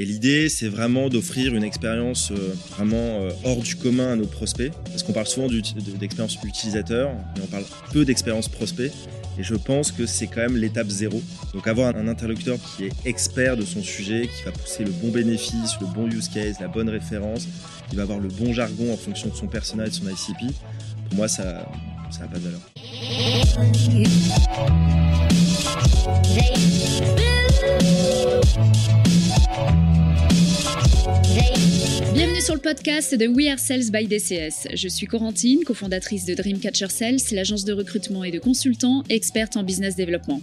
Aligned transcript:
Et 0.00 0.06
l'idée, 0.06 0.48
c'est 0.48 0.68
vraiment 0.68 1.10
d'offrir 1.10 1.54
une 1.54 1.62
expérience 1.62 2.30
euh, 2.30 2.54
vraiment 2.70 3.20
euh, 3.20 3.32
hors 3.44 3.60
du 3.60 3.76
commun 3.76 4.14
à 4.14 4.16
nos 4.16 4.24
prospects, 4.24 4.72
parce 4.86 5.02
qu'on 5.02 5.12
parle 5.12 5.26
souvent 5.26 5.46
d'expérience 5.46 6.38
utilisateur, 6.42 7.10
mais 7.36 7.42
on 7.44 7.46
parle 7.48 7.64
peu 7.92 8.06
d'expérience 8.06 8.48
prospect. 8.48 8.92
Et 9.38 9.42
je 9.42 9.54
pense 9.54 9.92
que 9.92 10.06
c'est 10.06 10.26
quand 10.26 10.40
même 10.40 10.56
l'étape 10.56 10.88
zéro. 10.88 11.22
Donc 11.52 11.68
avoir 11.68 11.94
un 11.94 12.08
interlocuteur 12.08 12.56
qui 12.62 12.86
est 12.86 12.92
expert 13.04 13.58
de 13.58 13.62
son 13.62 13.82
sujet, 13.82 14.22
qui 14.34 14.42
va 14.44 14.52
pousser 14.52 14.84
le 14.84 14.90
bon 14.90 15.10
bénéfice, 15.10 15.78
le 15.82 15.86
bon 15.88 16.06
use 16.08 16.28
case, 16.28 16.60
la 16.60 16.68
bonne 16.68 16.88
référence, 16.88 17.46
qui 17.90 17.96
va 17.96 18.04
avoir 18.04 18.20
le 18.20 18.28
bon 18.28 18.54
jargon 18.54 18.94
en 18.94 18.96
fonction 18.96 19.28
de 19.28 19.34
son 19.34 19.48
personnel 19.48 19.88
et 19.88 19.90
de 19.90 19.94
son 19.94 20.08
ICP, 20.08 20.54
pour 21.10 21.16
moi, 21.16 21.28
ça 21.28 21.68
n'a 22.18 22.26
pas 22.26 22.38
de 22.38 22.44
valeur. 22.44 22.60
Bienvenue 32.20 32.42
sur 32.42 32.54
le 32.54 32.60
podcast 32.60 33.14
de 33.14 33.26
We 33.26 33.48
Are 33.48 33.58
Sales 33.58 33.90
by 33.90 34.06
DCS. 34.06 34.68
Je 34.74 34.88
suis 34.88 35.06
Corentine, 35.06 35.64
cofondatrice 35.64 36.26
de 36.26 36.34
Dreamcatcher 36.34 36.90
Sales, 36.90 37.16
l'agence 37.32 37.64
de 37.64 37.72
recrutement 37.72 38.24
et 38.24 38.30
de 38.30 38.38
consultants 38.38 39.04
experte 39.08 39.56
en 39.56 39.62
business 39.62 39.96
développement. 39.96 40.42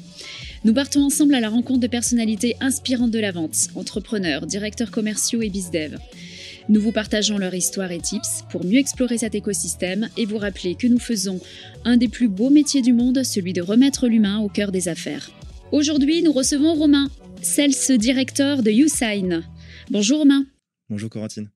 Nous 0.66 0.74
partons 0.74 1.04
ensemble 1.04 1.36
à 1.36 1.40
la 1.40 1.50
rencontre 1.50 1.82
de 1.82 1.86
personnalités 1.86 2.56
inspirantes 2.62 3.12
de 3.12 3.20
la 3.20 3.32
vente, 3.32 3.68
entrepreneurs, 3.76 4.48
directeurs 4.48 4.90
commerciaux 4.90 5.44
et 5.44 5.52
bizdev. 5.52 6.00
Nous 6.68 6.82
vous 6.82 6.92
partageons 6.92 7.38
leur 7.38 7.54
histoire 7.54 7.92
et 7.92 8.00
tips 8.00 8.44
pour 8.50 8.66
mieux 8.66 8.80
explorer 8.80 9.20
cet 9.20 9.36
écosystème 9.36 10.10
et 10.18 10.26
vous 10.26 10.40
rappeler 10.40 10.74
que 10.74 10.88
nous 10.88 10.98
faisons 10.98 11.40
un 11.86 11.98
des 11.98 12.08
plus 12.08 12.28
beaux 12.28 12.50
métiers 12.50 12.82
du 12.82 12.94
monde, 12.94 13.24
celui 13.24 13.54
de 13.54 13.62
remettre 13.62 14.08
l'humain 14.08 14.40
au 14.40 14.50
cœur 14.50 14.72
des 14.72 14.88
affaires. 14.88 15.30
Aujourd'hui, 15.72 16.24
nous 16.24 16.34
recevons 16.34 16.74
Romain, 16.74 17.12
Sales 17.44 18.00
Director 18.00 18.64
de 18.64 18.72
YouSign. 18.72 19.44
Bonjour 19.92 20.18
Romain. 20.18 20.48
Bonjour 20.90 21.12
Corentine. 21.12 21.52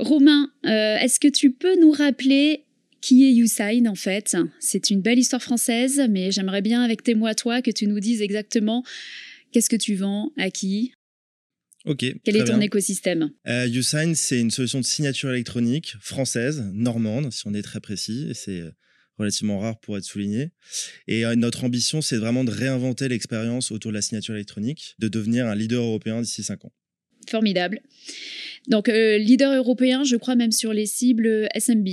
Romain, 0.00 0.50
euh, 0.66 0.96
est-ce 0.96 1.20
que 1.20 1.28
tu 1.28 1.52
peux 1.52 1.78
nous 1.78 1.92
rappeler 1.92 2.64
qui 3.00 3.24
est 3.24 3.32
YouSign 3.32 3.88
en 3.88 3.94
fait? 3.94 4.36
C'est 4.58 4.90
une 4.90 5.00
belle 5.00 5.18
histoire 5.18 5.42
française, 5.42 6.02
mais 6.10 6.30
j'aimerais 6.32 6.62
bien 6.62 6.82
avec 6.82 7.02
tes 7.02 7.14
mots 7.14 7.26
à 7.26 7.34
toi 7.34 7.62
que 7.62 7.70
tu 7.70 7.86
nous 7.86 8.00
dises 8.00 8.22
exactement 8.22 8.82
qu'est-ce 9.52 9.70
que 9.70 9.76
tu 9.76 9.94
vends, 9.94 10.32
à 10.36 10.50
qui? 10.50 10.92
Ok. 11.86 12.04
Quel 12.24 12.36
est 12.36 12.44
ton 12.44 12.60
écosystème? 12.60 13.30
Euh, 13.46 13.66
YouSign, 13.66 14.14
c'est 14.14 14.38
une 14.38 14.50
solution 14.50 14.80
de 14.80 14.84
signature 14.84 15.30
électronique 15.30 15.96
française, 16.00 16.62
normande, 16.72 17.32
si 17.32 17.46
on 17.46 17.54
est 17.54 17.62
très 17.62 17.80
précis, 17.80 18.26
et 18.28 18.34
c'est 18.34 18.60
euh, 18.60 18.70
relativement 19.16 19.58
rare 19.58 19.80
pour 19.80 19.96
être 19.96 20.04
souligné. 20.04 20.50
Et 21.06 21.24
euh, 21.24 21.36
notre 21.36 21.64
ambition, 21.64 22.02
c'est 22.02 22.18
vraiment 22.18 22.44
de 22.44 22.50
réinventer 22.50 23.08
l'expérience 23.08 23.70
autour 23.70 23.92
de 23.92 23.96
la 23.96 24.02
signature 24.02 24.34
électronique, 24.34 24.94
de 24.98 25.08
devenir 25.08 25.46
un 25.46 25.54
leader 25.54 25.82
européen 25.82 26.20
d'ici 26.20 26.42
5 26.42 26.66
ans. 26.66 26.72
Formidable. 27.30 27.80
Donc, 28.68 28.88
euh, 28.88 29.18
leader 29.18 29.54
européen, 29.54 30.04
je 30.04 30.16
crois 30.16 30.36
même 30.36 30.52
sur 30.52 30.72
les 30.72 30.86
cibles 30.86 31.48
SMB. 31.54 31.88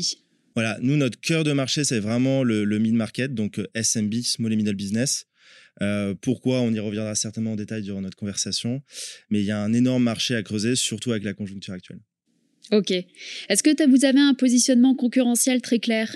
Voilà, 0.55 0.77
nous, 0.81 0.97
notre 0.97 1.19
cœur 1.19 1.43
de 1.43 1.52
marché, 1.53 1.83
c'est 1.83 1.99
vraiment 1.99 2.43
le, 2.43 2.66
mid-market, 2.80 3.33
donc 3.33 3.61
SMB, 3.75 4.15
Small 4.23 4.53
and 4.53 4.55
Middle 4.55 4.75
Business. 4.75 5.27
Euh, 5.81 6.15
pourquoi? 6.19 6.61
On 6.61 6.73
y 6.73 6.80
reviendra 6.80 7.13
certainement 7.13 7.52
en 7.52 7.55
détail 7.55 7.83
durant 7.83 8.02
notre 8.02 8.17
conversation. 8.17 8.81
Mais 9.30 9.39
il 9.41 9.45
y 9.45 9.52
a 9.52 9.61
un 9.61 9.73
énorme 9.73 10.03
marché 10.03 10.35
à 10.35 10.41
creuser, 10.41 10.75
surtout 10.75 11.11
avec 11.11 11.23
la 11.23 11.33
conjoncture 11.33 11.75
actuelle. 11.75 11.99
Ok. 12.71 12.91
Est-ce 12.91 13.63
que 13.63 13.88
vous 13.88 14.03
avez 14.03 14.19
un 14.19 14.33
positionnement 14.33 14.95
concurrentiel 14.95 15.61
très 15.61 15.80
clair? 15.80 16.15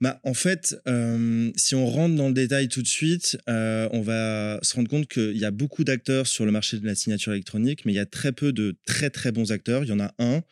Bah, 0.00 0.18
en 0.24 0.32
fait, 0.32 0.80
euh, 0.88 1.50
si 1.56 1.74
on 1.74 1.86
rentre 1.86 2.14
dans 2.14 2.28
le 2.28 2.34
détail 2.34 2.68
tout 2.68 2.80
de 2.80 2.86
suite, 2.86 3.36
euh, 3.50 3.86
on 3.92 4.00
va 4.00 4.58
se 4.62 4.74
rendre 4.74 4.88
compte 4.88 5.06
qu'il 5.06 5.36
y 5.36 5.44
a 5.44 5.50
beaucoup 5.50 5.84
d'acteurs 5.84 6.26
sur 6.26 6.46
le 6.46 6.52
marché 6.52 6.78
de 6.78 6.86
la 6.86 6.94
signature 6.94 7.32
électronique, 7.32 7.84
mais 7.84 7.92
il 7.92 7.96
y 7.96 8.00
a 8.00 8.06
très 8.06 8.32
peu 8.32 8.52
de 8.52 8.76
très 8.86 9.10
très 9.10 9.30
bons 9.30 9.52
acteurs. 9.52 9.84
Il 9.84 9.90
y 9.90 9.92
en 9.92 10.00
a 10.00 10.14
un 10.18 10.42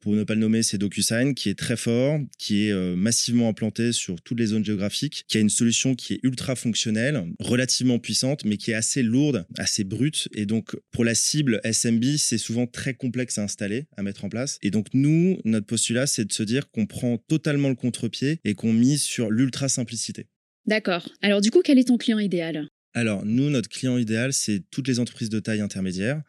pour 0.00 0.14
ne 0.14 0.24
pas 0.24 0.34
le 0.34 0.40
nommer, 0.40 0.62
c'est 0.62 0.78
DocuSign, 0.78 1.34
qui 1.34 1.48
est 1.48 1.58
très 1.58 1.76
fort, 1.76 2.18
qui 2.38 2.66
est 2.66 2.72
euh, 2.72 2.96
massivement 2.96 3.48
implanté 3.48 3.92
sur 3.92 4.20
toutes 4.22 4.38
les 4.38 4.46
zones 4.46 4.64
géographiques, 4.64 5.24
qui 5.28 5.38
a 5.38 5.40
une 5.40 5.50
solution 5.50 5.94
qui 5.94 6.14
est 6.14 6.20
ultra 6.22 6.56
fonctionnelle, 6.56 7.24
relativement 7.38 7.98
puissante, 7.98 8.44
mais 8.44 8.56
qui 8.56 8.70
est 8.70 8.74
assez 8.74 9.02
lourde, 9.02 9.46
assez 9.58 9.84
brute. 9.84 10.28
Et 10.34 10.46
donc, 10.46 10.76
pour 10.90 11.04
la 11.04 11.14
cible 11.14 11.60
SMB, 11.64 12.16
c'est 12.16 12.38
souvent 12.38 12.66
très 12.66 12.94
complexe 12.94 13.38
à 13.38 13.42
installer, 13.42 13.86
à 13.96 14.02
mettre 14.02 14.24
en 14.24 14.28
place. 14.28 14.58
Et 14.62 14.70
donc, 14.70 14.86
nous, 14.94 15.38
notre 15.44 15.66
postulat, 15.66 16.06
c'est 16.06 16.24
de 16.24 16.32
se 16.32 16.42
dire 16.42 16.70
qu'on 16.70 16.86
prend 16.86 17.18
totalement 17.18 17.68
le 17.68 17.74
contre-pied 17.74 18.40
et 18.44 18.54
qu'on 18.54 18.72
mise 18.72 19.02
sur 19.02 19.30
l'ultra 19.30 19.68
simplicité. 19.68 20.26
D'accord. 20.66 21.08
Alors, 21.22 21.40
du 21.40 21.50
coup, 21.50 21.60
quel 21.64 21.78
est 21.78 21.88
ton 21.88 21.98
client 21.98 22.18
idéal? 22.18 22.68
Alors, 22.92 23.24
nous, 23.24 23.50
notre 23.50 23.68
client 23.68 23.98
idéal, 23.98 24.32
c'est 24.32 24.64
toutes 24.70 24.88
les 24.88 24.98
entreprises 24.98 25.30
de 25.30 25.38
taille 25.38 25.60
intermédiaire, 25.60 26.22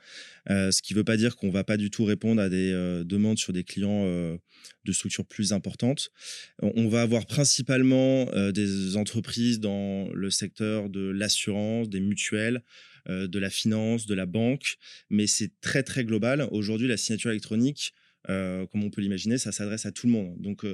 euh, 0.52 0.70
ce 0.70 0.84
qui 0.84 0.94
ne 0.94 1.00
veut 1.00 1.04
pas 1.04 1.18
dire 1.18 1.36
qu'on 1.36 1.48
ne 1.48 1.52
va 1.52 1.64
pas 1.64 1.76
du 1.76 1.90
tout 1.90 2.06
répondre 2.06 2.40
à 2.40 2.50
des 2.50 2.72
euh, 2.72 3.04
demandes 3.04 3.40
sur 3.40 3.52
des 3.52 3.64
clients 3.64 4.04
euh, 4.06 4.38
de 4.86 4.92
structures 4.92 5.26
plus 5.26 5.54
importantes. 5.54 6.12
On 6.62 6.88
va 6.88 7.02
avoir 7.02 7.26
principalement 7.26 8.26
des 8.52 8.96
entreprises 8.96 9.60
dans 9.60 10.10
le 10.14 10.30
secteur 10.30 10.90
de 10.90 11.10
l'assurance, 11.10 11.90
des 11.90 12.00
mutuelles, 12.00 12.64
de 13.08 13.40
la 13.40 13.50
finance, 13.50 14.06
de 14.06 14.14
la 14.14 14.26
banque, 14.26 14.78
mais 15.10 15.26
c'est 15.26 15.52
très, 15.62 15.84
très 15.84 16.04
global. 16.04 16.48
Aujourd'hui, 16.52 16.88
la 16.88 16.98
signature 16.98 17.32
électronique, 17.32 17.94
comme 18.28 18.84
on 18.84 18.90
peut 18.90 19.02
l'imaginer, 19.02 19.38
ça 19.38 19.52
s'adresse 19.52 19.86
à 19.86 19.92
tout 19.92 20.08
le 20.08 20.14
monde. 20.14 20.36
Donc, 20.40 20.66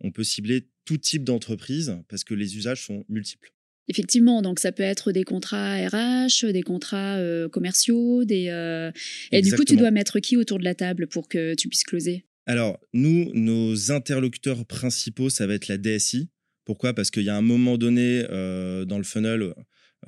on 0.00 0.10
peut 0.10 0.24
cibler 0.24 0.68
tout 0.84 0.98
type 0.98 1.24
d'entreprise 1.24 1.98
parce 2.08 2.24
que 2.24 2.34
les 2.34 2.56
usages 2.56 2.84
sont 2.84 3.04
multiples. 3.08 3.52
Effectivement, 3.88 4.42
donc 4.42 4.60
ça 4.60 4.70
peut 4.70 4.82
être 4.82 5.10
des 5.10 5.24
contrats 5.24 5.76
RH, 5.76 6.52
des 6.52 6.62
contrats 6.62 7.16
euh, 7.16 7.48
commerciaux, 7.48 8.24
des 8.24 8.48
euh, 8.48 8.92
et 9.32 9.42
du 9.42 9.52
coup 9.52 9.64
tu 9.64 9.76
dois 9.76 9.90
mettre 9.90 10.20
qui 10.20 10.36
autour 10.36 10.58
de 10.58 10.64
la 10.64 10.74
table 10.74 11.08
pour 11.08 11.28
que 11.28 11.54
tu 11.54 11.68
puisses 11.68 11.82
closer? 11.82 12.24
Alors 12.46 12.78
nous, 12.92 13.30
nos 13.34 13.90
interlocuteurs 13.90 14.64
principaux, 14.66 15.30
ça 15.30 15.46
va 15.46 15.54
être 15.54 15.68
la 15.68 15.78
DSI. 15.78 16.30
Pourquoi? 16.64 16.94
Parce 16.94 17.10
qu'il 17.10 17.24
y 17.24 17.28
a 17.28 17.36
un 17.36 17.42
moment 17.42 17.76
donné 17.76 18.24
euh, 18.30 18.84
dans 18.84 18.98
le 18.98 19.04
funnel 19.04 19.52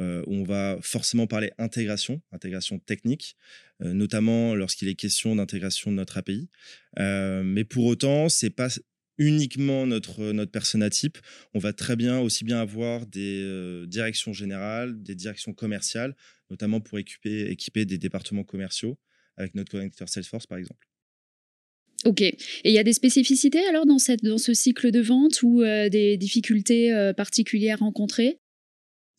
où 0.00 0.34
on 0.34 0.42
va 0.42 0.76
forcément 0.82 1.28
parler 1.28 1.52
intégration, 1.56 2.20
intégration 2.32 2.80
technique, 2.80 3.36
notamment 3.78 4.56
lorsqu'il 4.56 4.88
est 4.88 4.96
question 4.96 5.36
d'intégration 5.36 5.92
de 5.92 5.96
notre 5.96 6.18
API. 6.18 6.48
mais 6.98 7.62
pour 7.62 7.84
autant, 7.84 8.28
c'est 8.28 8.50
pas 8.50 8.70
uniquement 9.19 9.86
notre, 9.86 10.32
notre 10.32 10.50
persona 10.50 10.91
type. 10.91 11.19
On 11.54 11.58
va 11.58 11.72
très 11.72 11.97
bien 11.97 12.19
aussi 12.19 12.44
bien 12.44 12.60
avoir 12.60 13.06
des 13.06 13.41
euh, 13.42 13.86
directions 13.86 14.32
générales, 14.32 15.02
des 15.02 15.14
directions 15.14 15.52
commerciales, 15.52 16.16
notamment 16.50 16.80
pour 16.80 16.98
équiper, 16.98 17.50
équiper 17.50 17.84
des 17.84 17.98
départements 17.98 18.44
commerciaux 18.44 18.98
avec 19.36 19.54
notre 19.54 19.72
connecteur 19.72 20.08
Salesforce 20.08 20.47
par 20.47 20.58
exemple. 20.58 20.86
Ok. 22.04 22.20
Et 22.20 22.36
il 22.64 22.72
y 22.72 22.78
a 22.78 22.84
des 22.84 22.92
spécificités 22.92 23.64
alors 23.66 23.86
dans, 23.86 23.98
cette, 23.98 24.22
dans 24.22 24.38
ce 24.38 24.53
cycle 24.53 24.91
de 24.91 25.00
vente 25.00 25.42
ou 25.42 25.62
euh, 25.62 25.88
des 25.88 26.16
difficultés 26.16 26.92
euh, 26.92 27.12
particulières 27.12 27.78
rencontrées? 27.78 28.38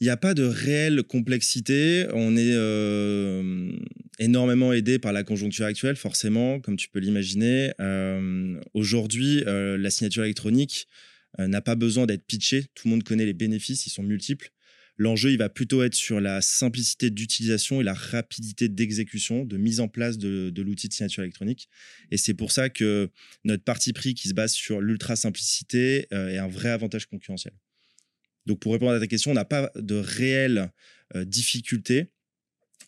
Il 0.01 0.03
n'y 0.03 0.11
a 0.11 0.17
pas 0.17 0.33
de 0.33 0.43
réelle 0.43 1.03
complexité. 1.03 2.05
On 2.13 2.35
est 2.35 2.53
euh, 2.53 3.71
énormément 4.19 4.73
aidé 4.73 4.99
par 4.99 5.13
la 5.13 5.23
conjoncture 5.23 5.65
actuelle, 5.65 5.95
forcément, 5.95 6.59
comme 6.59 6.77
tu 6.77 6.89
peux 6.89 6.99
l'imaginer. 6.99 7.71
Euh, 7.79 8.59
aujourd'hui, 8.73 9.43
euh, 9.45 9.77
la 9.77 9.89
signature 9.89 10.23
électronique 10.23 10.87
n'a 11.37 11.59
pas 11.59 11.75
besoin 11.75 12.05
d'être 12.05 12.25
pitchée. 12.25 12.63
Tout 12.75 12.87
le 12.87 12.91
monde 12.91 13.03
connaît 13.03 13.25
les 13.25 13.33
bénéfices, 13.33 13.85
ils 13.85 13.89
sont 13.89 14.03
multiples. 14.03 14.51
L'enjeu, 14.97 15.31
il 15.31 15.37
va 15.37 15.49
plutôt 15.49 15.83
être 15.83 15.93
sur 15.93 16.21
la 16.21 16.39
simplicité 16.39 17.09
d'utilisation 17.09 17.81
et 17.81 17.83
la 17.83 17.93
rapidité 17.93 18.69
d'exécution, 18.69 19.43
de 19.43 19.57
mise 19.57 19.81
en 19.81 19.89
place 19.89 20.17
de, 20.17 20.53
l'outil 20.61 20.87
de 20.87 20.93
signature 20.93 21.23
électronique. 21.23 21.67
Et 22.09 22.15
c'est 22.15 22.35
pour 22.35 22.53
ça 22.53 22.69
que 22.69 23.09
notre 23.43 23.65
parti 23.65 23.91
pris 23.91 24.13
qui 24.13 24.29
se 24.29 24.33
base 24.33 24.53
sur 24.53 24.79
l'ultra 24.79 25.17
simplicité 25.17 26.07
est 26.11 26.37
un 26.37 26.47
vrai 26.47 26.69
avantage 26.69 27.05
concurrentiel. 27.07 27.53
Donc, 28.45 28.59
pour 28.59 28.73
répondre 28.73 28.93
à 28.93 28.99
ta 28.99 29.07
question, 29.07 29.31
on 29.31 29.35
n'a 29.35 29.45
pas 29.45 29.71
de 29.75 29.95
réelle 29.95 30.71
euh, 31.15 31.25
difficulté. 31.25 32.07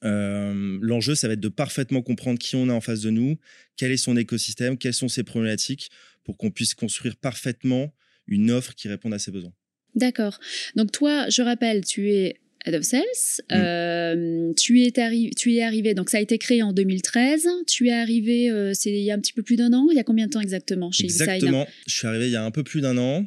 Euh, 0.04 0.78
l'enjeu, 0.82 1.16
ça 1.16 1.28
va 1.28 1.34
être 1.34 1.40
de 1.40 1.50
parfaitement 1.50 2.02
comprendre 2.02 2.40
qui 2.40 2.56
on 2.56 2.70
a 2.70 2.74
en 2.74 2.82
face 2.82 3.02
de 3.02 3.10
nous, 3.10 3.38
quel 3.76 3.92
est 3.92 3.98
son 3.98 4.18
écosystème, 4.18 4.78
quelles 4.78 4.94
sont 4.94 5.08
ses 5.08 5.24
problématiques, 5.24 5.90
pour 6.24 6.38
qu'on 6.38 6.52
puisse 6.52 6.74
construire 6.74 7.16
parfaitement 7.16 7.94
une 8.28 8.52
offre 8.52 8.76
qui 8.76 8.88
réponde 8.88 9.14
à 9.14 9.20
ses 9.20 9.32
besoins. 9.32 9.54
D'accord. 9.96 10.40
Donc 10.76 10.92
toi, 10.92 11.30
je 11.30 11.42
rappelle, 11.42 11.84
tu 11.84 12.12
es 12.12 12.36
Head 12.66 12.76
of 12.76 12.84
Sales. 12.84 13.04
Mm. 13.50 13.54
Euh, 13.54 14.54
tu, 14.56 14.84
es 14.84 14.92
tu 15.36 15.56
es 15.56 15.64
arrivé, 15.64 15.94
donc 15.94 16.10
ça 16.10 16.18
a 16.18 16.22
été 16.22 16.38
créé 16.38 16.62
en 16.62 16.74
2013. 16.74 17.48
Tu 17.68 17.88
es 17.88 17.94
arrivé, 17.94 18.52
c'est 18.74 18.92
il 18.92 19.04
y 19.04 19.12
a 19.12 19.16
un 19.16 19.20
petit 19.20 19.34
peu 19.34 19.44
plus 19.44 19.56
d'un 19.56 19.74
an. 19.74 19.88
Il 19.90 19.96
y 19.96 20.00
a 20.00 20.04
combien 20.04 20.28
de 20.28 20.32
temps 20.32 20.42
exactement 20.42 20.92
chez 20.92 21.06
Exactement. 21.06 21.66
Je 21.88 21.96
suis 21.96 22.08
arrivé 22.08 22.28
il 22.28 22.32
y 22.32 22.36
a 22.36 22.44
un 22.44 22.52
peu 22.52 22.64
plus 22.64 22.82
d'un 22.82 22.98
an. 22.98 23.26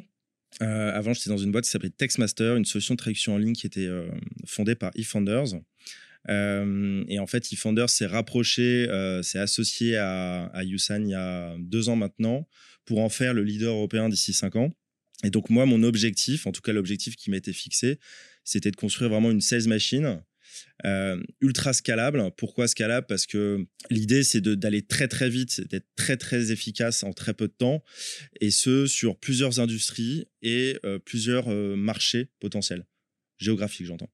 Euh, 0.61 0.91
avant, 0.93 1.13
j'étais 1.13 1.29
dans 1.29 1.37
une 1.37 1.51
boîte 1.51 1.65
qui 1.65 1.71
s'appelait 1.71 1.89
Textmaster, 1.89 2.55
une 2.55 2.65
solution 2.65 2.93
de 2.93 2.97
traduction 2.97 3.33
en 3.35 3.37
ligne 3.37 3.53
qui 3.53 3.65
était 3.65 3.87
euh, 3.87 4.07
fondée 4.45 4.75
par 4.75 4.91
eFounders. 4.95 5.59
Euh, 6.29 7.03
et 7.07 7.19
en 7.19 7.27
fait, 7.27 7.51
eFounders 7.51 7.89
s'est 7.89 8.05
rapproché, 8.05 8.87
s'est 9.23 9.39
associé 9.39 9.97
à, 9.97 10.45
à 10.47 10.63
il 10.63 10.77
y 11.07 11.13
a 11.13 11.55
deux 11.59 11.89
ans 11.89 11.95
maintenant 11.95 12.47
pour 12.85 12.99
en 12.99 13.09
faire 13.09 13.33
le 13.33 13.43
leader 13.43 13.73
européen 13.73 14.09
d'ici 14.09 14.33
cinq 14.33 14.55
ans. 14.55 14.75
Et 15.23 15.29
donc, 15.29 15.49
moi, 15.49 15.65
mon 15.65 15.83
objectif, 15.83 16.47
en 16.47 16.51
tout 16.51 16.61
cas 16.61 16.73
l'objectif 16.73 17.15
qui 17.15 17.29
m'était 17.29 17.53
fixé, 17.53 17.99
c'était 18.43 18.71
de 18.71 18.75
construire 18.75 19.09
vraiment 19.09 19.31
une 19.31 19.41
sales 19.41 19.67
machine 19.67 20.21
ultra 21.39 21.73
scalable. 21.73 22.31
Pourquoi 22.37 22.67
scalable? 22.67 23.07
Parce 23.07 23.25
que 23.25 23.65
l'idée, 23.89 24.23
c'est 24.23 24.41
d'aller 24.41 24.81
très 24.81 25.07
très 25.07 25.29
vite, 25.29 25.61
d'être 25.69 25.87
très 25.95 26.17
très 26.17 26.51
efficace 26.51 27.03
en 27.03 27.13
très 27.13 27.33
peu 27.33 27.47
de 27.47 27.53
temps, 27.53 27.83
et 28.41 28.51
ce, 28.51 28.87
sur 28.87 29.17
plusieurs 29.17 29.59
industries 29.59 30.25
et 30.41 30.77
plusieurs 31.05 31.49
marchés 31.77 32.29
potentiels, 32.39 32.85
géographiques 33.37 33.87
j'entends. 33.87 34.11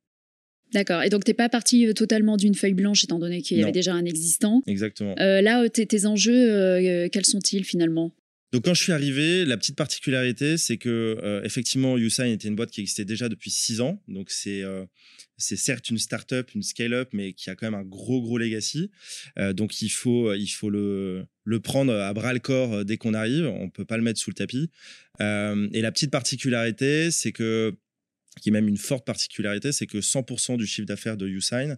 D'accord. 0.74 1.04
Et 1.04 1.10
donc, 1.10 1.24
tu 1.24 1.32
n'es 1.32 1.36
pas 1.36 1.50
parti 1.50 1.94
totalement 1.94 2.38
d'une 2.38 2.56
feuille 2.56 2.74
blanche, 2.74 3.04
étant 3.04 3.20
donné 3.20 3.42
qu'il 3.42 3.58
y 3.58 3.64
avait 3.64 3.72
déjà 3.72 3.94
un 3.94 4.06
existant. 4.06 4.62
Exactement. 4.68 5.16
là, 5.18 5.68
tes 5.70 6.06
enjeux, 6.06 7.10
quels 7.10 7.26
sont-ils 7.26 7.64
finalement? 7.64 8.14
Donc 8.54 8.64
quand 8.64 8.74
je 8.74 8.82
suis 8.82 8.94
arrivé, 8.94 9.44
la 9.44 9.58
petite 9.58 9.76
particularité, 9.76 10.58
c'est 10.58 10.78
que 10.78 11.18
euh, 11.22 11.44
effectivement, 11.44 11.98
Usain 11.98 12.26
était 12.26 12.48
une 12.48 12.56
boîte 12.56 12.72
qui 12.72 12.80
existait 12.80 13.04
déjà 13.04 13.28
depuis 13.28 13.52
six 13.52 13.82
ans. 13.82 14.02
Donc 14.08 14.32
c'est 14.32 14.64
euh, 14.64 14.86
c'est 15.36 15.58
certes 15.58 15.90
une 15.90 15.98
start-up, 15.98 16.52
une 16.56 16.64
scale-up, 16.64 17.10
mais 17.12 17.34
qui 17.34 17.50
a 17.50 17.56
quand 17.56 17.70
même 17.70 17.80
un 17.80 17.84
gros 17.84 18.22
gros 18.22 18.38
legacy. 18.38 18.90
Euh, 19.38 19.52
donc 19.52 19.82
il 19.82 19.90
faut 19.90 20.34
il 20.34 20.48
faut 20.48 20.70
le 20.70 21.26
le 21.44 21.60
prendre 21.60 21.94
à 21.94 22.14
bras 22.14 22.32
le 22.32 22.40
corps 22.40 22.86
dès 22.86 22.96
qu'on 22.96 23.14
arrive. 23.14 23.48
On 23.48 23.70
peut 23.70 23.86
pas 23.86 23.98
le 23.98 24.04
mettre 24.04 24.20
sous 24.20 24.30
le 24.30 24.36
tapis. 24.36 24.70
et 25.20 25.82
la 25.82 25.92
petite 25.92 26.12
particularité, 26.12 27.12
c'est 27.12 27.34
que 27.34 27.76
qui 28.40 28.50
est 28.50 28.52
même 28.52 28.68
une 28.68 28.78
forte 28.78 29.06
particularité, 29.06 29.72
c'est 29.72 29.88
que 29.88 30.00
100% 30.00 30.58
du 30.58 30.66
chiffre 30.66 30.88
d'affaires 30.88 31.18
de 31.18 31.28
Usain 31.28 31.78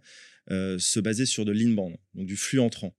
se 0.50 1.00
basait 1.00 1.28
sur 1.28 1.46
de 1.46 1.52
l'inbound, 1.52 1.96
donc 2.16 2.26
du 2.26 2.36
flux 2.36 2.60
entrant. 2.60 2.96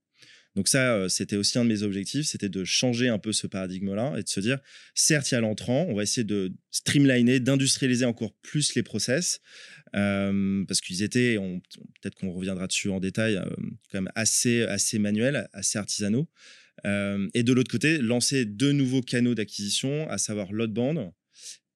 Donc 0.56 0.66
ça, 0.66 0.94
euh, 0.94 1.08
c'était 1.08 1.36
aussi 1.36 1.58
un 1.58 1.64
de 1.64 1.68
mes 1.68 1.82
objectifs, 1.82 2.26
c'était 2.26 2.48
de 2.48 2.64
changer 2.64 3.08
un 3.08 3.18
peu 3.18 3.32
ce 3.32 3.46
paradigme-là 3.46 4.14
et 4.18 4.22
de 4.22 4.28
se 4.28 4.40
dire, 4.40 4.58
certes, 4.94 5.30
il 5.30 5.34
y 5.34 5.36
a 5.36 5.40
l'entrant, 5.40 5.86
on 5.88 5.94
va 5.94 6.02
essayer 6.02 6.24
de 6.24 6.52
streamliner, 6.70 7.38
d'industrialiser 7.38 8.04
encore 8.04 8.34
plus 8.42 8.74
les 8.74 8.82
process, 8.82 9.40
euh, 9.94 10.64
parce 10.66 10.80
qu'ils 10.80 11.02
étaient, 11.02 11.36
peut-être 11.36 12.16
qu'on 12.16 12.32
reviendra 12.32 12.66
dessus 12.66 12.90
en 12.90 12.98
détail, 12.98 13.36
euh, 13.36 13.44
quand 13.92 14.02
même 14.02 14.10
assez, 14.16 14.62
assez 14.62 14.98
manuels, 14.98 15.48
assez 15.52 15.78
artisanaux. 15.78 16.28
et 16.84 17.42
de 17.42 17.52
l'autre 17.52 17.70
côté, 17.70 17.98
lancer 17.98 18.46
deux 18.46 18.72
nouveaux 18.72 19.02
canaux 19.02 19.34
d'acquisition, 19.34 20.08
à 20.08 20.18
savoir 20.18 20.50
l'outbound 20.50 21.12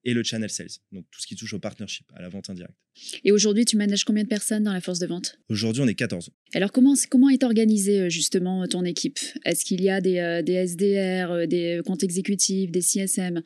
et 0.04 0.14
le 0.14 0.22
channel 0.22 0.50
sales, 0.50 0.68
donc 0.92 1.04
tout 1.10 1.20
ce 1.20 1.26
qui 1.26 1.36
touche 1.36 1.54
au 1.54 1.58
partnership, 1.58 2.06
à 2.14 2.22
la 2.22 2.28
vente 2.28 2.50
indirecte. 2.50 2.76
Et 3.24 3.32
aujourd'hui, 3.32 3.64
tu 3.64 3.76
manages 3.76 4.04
combien 4.04 4.22
de 4.22 4.28
personnes 4.28 4.64
dans 4.64 4.72
la 4.72 4.80
force 4.80 4.98
de 4.98 5.06
vente? 5.06 5.38
Aujourd'hui, 5.48 5.82
on 5.82 5.88
est 5.88 5.94
14. 5.94 6.30
Alors, 6.54 6.72
comment, 6.72 6.94
comment 7.10 7.28
est 7.28 7.42
organisée 7.42 8.00
euh, 8.00 8.08
justement 8.08 8.66
ton 8.66 8.84
équipe? 8.84 9.18
Est-ce 9.44 9.64
qu'il 9.64 9.82
y 9.82 9.90
a 9.90 10.00
des, 10.00 10.18
euh, 10.18 10.42
des 10.42 10.52
SDR, 10.52 11.30
euh, 11.30 11.46
des 11.46 11.80
comptes 11.84 12.02
exécutifs, 12.02 12.70
des 12.70 12.82
CSM 12.82 13.42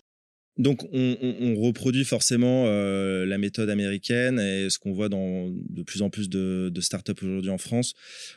donc, 0.59 0.83
on, 0.93 1.55
reproduit 1.55 2.05
forcément 2.05 2.65
euh, 2.67 3.25
la 3.25 3.39
méthode 3.39 3.71
américaine 3.71 4.41
et 4.41 4.69
ce 4.71 4.79
qu'on 4.81 4.93
voit 4.93 5.09
dans 5.09 5.51
de 5.51 5.83
plus 5.83 6.03
en 6.03 6.11
plus 6.11 6.29
de, 6.29 6.73
startups 6.81 7.13
aujourd'hui 7.23 7.51
en 7.51 7.59
France. 7.59 7.95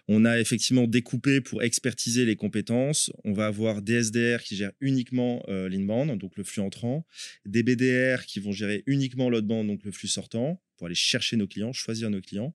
On 0.08 0.24
a 0.24 0.40
effectivement 0.40 0.86
découpé 0.86 1.42
pour 1.42 1.64
expertiser 1.64 2.26
les 2.26 2.36
compétences. 2.36 3.12
On 3.24 3.34
va 3.34 3.48
avoir 3.48 3.82
des 3.82 4.04
SDR 4.04 4.44
qui 4.44 4.56
gèrent 4.56 4.72
uniquement 4.82 5.44
euh, 5.50 5.68
l'inbound, 5.68 6.16
donc 6.20 6.38
le 6.38 6.44
flux 6.44 6.62
entrant, 6.62 7.08
des 7.46 7.64
BDR 7.64 8.26
qui 8.28 8.40
vont 8.40 8.52
gérer 8.52 8.84
uniquement 8.86 9.30
l'outbound, 9.30 9.68
donc 9.68 9.84
le 9.84 9.92
flux 9.92 10.08
sortant, 10.08 10.62
pour 10.78 10.86
aller 10.86 10.96
chercher 10.96 11.38
nos 11.38 11.48
clients, 11.48 11.74
choisir 11.74 12.12
nos 12.12 12.22
clients. 12.22 12.54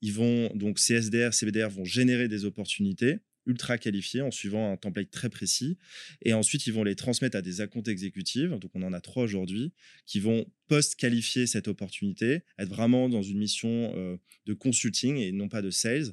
Ils 0.00 0.12
vont 0.12 0.48
donc 0.54 0.78
ces 0.78 0.94
SDR, 0.94 1.34
ces 1.34 1.46
BDR 1.46 1.70
vont 1.70 1.84
générer 1.84 2.28
des 2.28 2.44
opportunités 2.44 3.18
ultra 3.46 3.78
qualifiés 3.78 4.20
en 4.20 4.30
suivant 4.30 4.72
un 4.72 4.76
template 4.76 5.10
très 5.10 5.28
précis. 5.28 5.78
Et 6.22 6.32
ensuite, 6.32 6.66
ils 6.66 6.72
vont 6.72 6.84
les 6.84 6.94
transmettre 6.94 7.36
à 7.36 7.42
des 7.42 7.60
accounts 7.60 7.82
exécutives. 7.82 8.58
Donc, 8.58 8.70
on 8.74 8.82
en 8.82 8.92
a 8.92 9.00
trois 9.00 9.24
aujourd'hui 9.24 9.72
qui 10.06 10.20
vont 10.20 10.46
post-qualifier 10.68 11.46
cette 11.46 11.68
opportunité, 11.68 12.42
être 12.58 12.68
vraiment 12.68 13.08
dans 13.08 13.22
une 13.22 13.38
mission 13.38 13.92
euh, 13.96 14.16
de 14.46 14.54
consulting 14.54 15.16
et 15.16 15.32
non 15.32 15.48
pas 15.48 15.62
de 15.62 15.70
sales 15.70 16.12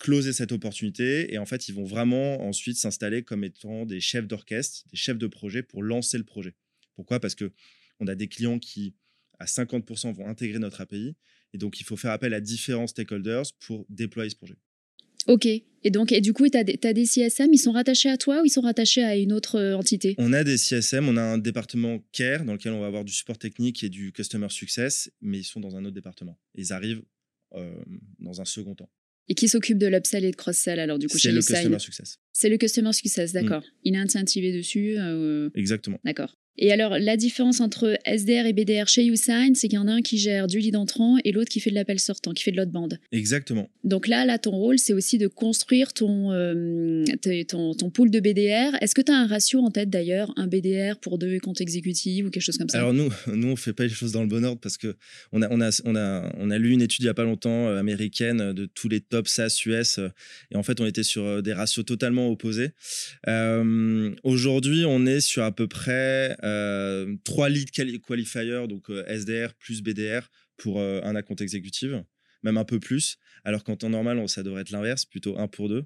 closer 0.00 0.32
cette 0.32 0.50
opportunité 0.50 1.32
et 1.32 1.38
en 1.38 1.44
fait 1.44 1.68
ils 1.68 1.74
vont 1.74 1.84
vraiment 1.84 2.40
ensuite 2.42 2.78
s'installer 2.78 3.22
comme 3.22 3.44
étant 3.44 3.84
des 3.84 4.00
chefs 4.00 4.26
d'orchestre, 4.26 4.82
des 4.90 4.96
chefs 4.96 5.18
de 5.18 5.26
projet 5.26 5.62
pour 5.62 5.82
lancer 5.82 6.16
le 6.16 6.24
projet. 6.24 6.54
Pourquoi? 6.96 7.20
Parce 7.20 7.34
que 7.34 7.52
on 8.00 8.06
a 8.06 8.14
des 8.14 8.26
clients 8.26 8.58
qui 8.58 8.96
à 9.38 9.44
50% 9.44 10.12
vont 10.14 10.26
intégrer 10.26 10.58
notre 10.58 10.80
API 10.80 11.14
et 11.52 11.58
donc 11.58 11.80
il 11.80 11.84
faut 11.84 11.96
faire 11.96 12.12
appel 12.12 12.32
à 12.32 12.40
différents 12.40 12.86
stakeholders 12.86 13.44
pour 13.60 13.84
déployer 13.90 14.30
ce 14.30 14.36
projet. 14.36 14.56
Ok. 15.26 15.46
Et 15.82 15.90
donc, 15.90 16.12
et 16.12 16.20
du 16.20 16.32
coup, 16.32 16.46
tu 16.48 16.58
as, 16.58 16.64
des 16.64 17.06
CSM, 17.06 17.52
ils 17.52 17.58
sont 17.58 17.72
rattachés 17.72 18.10
à 18.10 18.18
toi 18.18 18.42
ou 18.42 18.44
ils 18.44 18.50
sont 18.50 18.60
rattachés 18.60 19.02
à 19.02 19.16
une 19.16 19.32
autre 19.32 19.56
euh, 19.56 19.76
entité? 19.76 20.14
On 20.18 20.32
a 20.32 20.44
des 20.44 20.58
CSM, 20.58 21.08
on 21.08 21.16
a 21.16 21.22
un 21.22 21.38
département 21.38 21.98
care 22.12 22.44
dans 22.44 22.52
lequel 22.52 22.72
on 22.72 22.80
va 22.80 22.86
avoir 22.86 23.04
du 23.04 23.12
support 23.12 23.38
technique 23.38 23.82
et 23.82 23.88
du 23.88 24.12
customer 24.12 24.48
success, 24.50 25.10
mais 25.22 25.38
ils 25.38 25.44
sont 25.44 25.60
dans 25.60 25.76
un 25.76 25.84
autre 25.84 25.94
département. 25.94 26.38
Ils 26.54 26.72
arrivent 26.72 27.02
euh, 27.54 27.72
dans 28.18 28.40
un 28.40 28.44
second 28.44 28.74
temps. 28.74 28.90
Et 29.28 29.34
qui 29.34 29.48
s'occupe 29.48 29.78
de 29.78 29.86
l'upsell 29.86 30.24
et 30.24 30.30
de 30.32 30.36
cross-sell 30.36 30.80
alors 30.80 30.98
du 30.98 31.06
coup 31.06 31.16
C'est 31.16 31.30
le 31.30 31.40
customer 31.40 31.78
success. 31.78 32.18
C'est 32.32 32.48
le 32.48 32.58
customer 32.58 32.92
success, 32.92 33.32
d'accord. 33.32 33.62
Mm. 33.62 33.80
Il 33.84 33.94
est 33.94 33.98
incentivé 33.98 34.52
dessus. 34.52 34.96
Euh, 34.98 35.50
Exactement. 35.54 36.00
D'accord. 36.04 36.36
Et 36.62 36.72
alors, 36.72 36.98
la 36.98 37.16
différence 37.16 37.60
entre 37.60 37.98
SDR 38.04 38.44
et 38.44 38.52
BDR 38.52 38.86
chez 38.86 39.02
YouSign, 39.02 39.54
c'est 39.54 39.68
qu'il 39.68 39.76
y 39.76 39.78
en 39.78 39.88
a 39.88 39.92
un 39.92 40.02
qui 40.02 40.18
gère 40.18 40.46
du 40.46 40.58
lead 40.58 40.76
entrant 40.76 41.16
et 41.24 41.32
l'autre 41.32 41.48
qui 41.48 41.58
fait 41.58 41.70
de 41.70 41.74
l'appel 41.74 41.98
sortant, 41.98 42.32
qui 42.32 42.44
fait 42.44 42.52
de 42.52 42.58
l'autre 42.58 42.70
bande. 42.70 42.98
Exactement. 43.12 43.70
Donc 43.82 44.06
là, 44.06 44.26
là, 44.26 44.38
ton 44.38 44.50
rôle, 44.50 44.78
c'est 44.78 44.92
aussi 44.92 45.16
de 45.16 45.26
construire 45.26 45.94
ton, 45.94 46.32
euh, 46.32 47.02
ton, 47.48 47.72
ton, 47.72 47.88
pool 47.88 48.10
de 48.10 48.20
BDR. 48.20 48.76
Est-ce 48.82 48.94
que 48.94 49.00
tu 49.00 49.10
as 49.10 49.16
un 49.16 49.26
ratio 49.26 49.60
en 49.60 49.70
tête 49.70 49.88
d'ailleurs, 49.88 50.34
un 50.36 50.46
BDR 50.46 50.98
pour 51.00 51.16
deux 51.16 51.40
comptes 51.40 51.62
exécutifs 51.62 52.26
ou 52.26 52.30
quelque 52.30 52.42
chose 52.42 52.58
comme 52.58 52.68
ça? 52.68 52.76
Alors 52.76 52.92
nous, 52.92 53.10
nous 53.26 53.48
on 53.48 53.56
fait 53.56 53.72
pas 53.72 53.84
les 53.84 53.88
choses 53.88 54.12
dans 54.12 54.20
le 54.20 54.28
bon 54.28 54.44
ordre 54.44 54.60
parce 54.60 54.76
que 54.76 54.96
on 55.32 55.40
a, 55.40 55.48
on 55.50 55.62
a, 55.62 55.70
on 55.86 55.96
a, 55.96 56.30
on 56.36 56.50
a 56.50 56.58
lu 56.58 56.72
une 56.72 56.82
étude 56.82 57.04
il 57.04 57.06
y 57.06 57.08
a 57.08 57.14
pas 57.14 57.24
longtemps 57.24 57.68
euh, 57.68 57.78
américaine 57.78 58.52
de 58.52 58.66
tous 58.66 58.90
les 58.90 59.00
top 59.00 59.28
SaaS 59.28 59.62
US 59.64 59.98
euh, 59.98 60.08
et 60.50 60.56
en 60.56 60.62
fait, 60.62 60.78
on 60.78 60.84
était 60.84 61.04
sur 61.04 61.42
des 61.42 61.54
ratios 61.54 61.86
totalement 61.86 62.28
opposés. 62.28 62.72
Aujourd'hui, 64.24 64.84
on 64.86 65.06
est 65.06 65.20
sur 65.20 65.42
à 65.42 65.52
peu 65.52 65.66
près 65.66 66.36
euh, 66.49 66.49
trois 67.24 67.48
lead 67.48 67.70
qualifiers, 67.70 68.66
donc 68.68 68.90
euh, 68.90 69.04
SDR 69.06 69.54
plus 69.54 69.82
BDR 69.82 70.28
pour 70.56 70.80
euh, 70.80 71.00
un 71.02 71.14
account 71.16 71.36
exécutif, 71.36 71.90
même 72.42 72.56
un 72.56 72.64
peu 72.64 72.80
plus. 72.80 73.18
Alors 73.44 73.64
qu'en 73.64 73.76
temps 73.76 73.90
normal, 73.90 74.28
ça 74.28 74.42
devrait 74.42 74.62
être 74.62 74.70
l'inverse, 74.70 75.04
plutôt 75.04 75.38
un 75.38 75.48
pour 75.48 75.68
deux. 75.68 75.84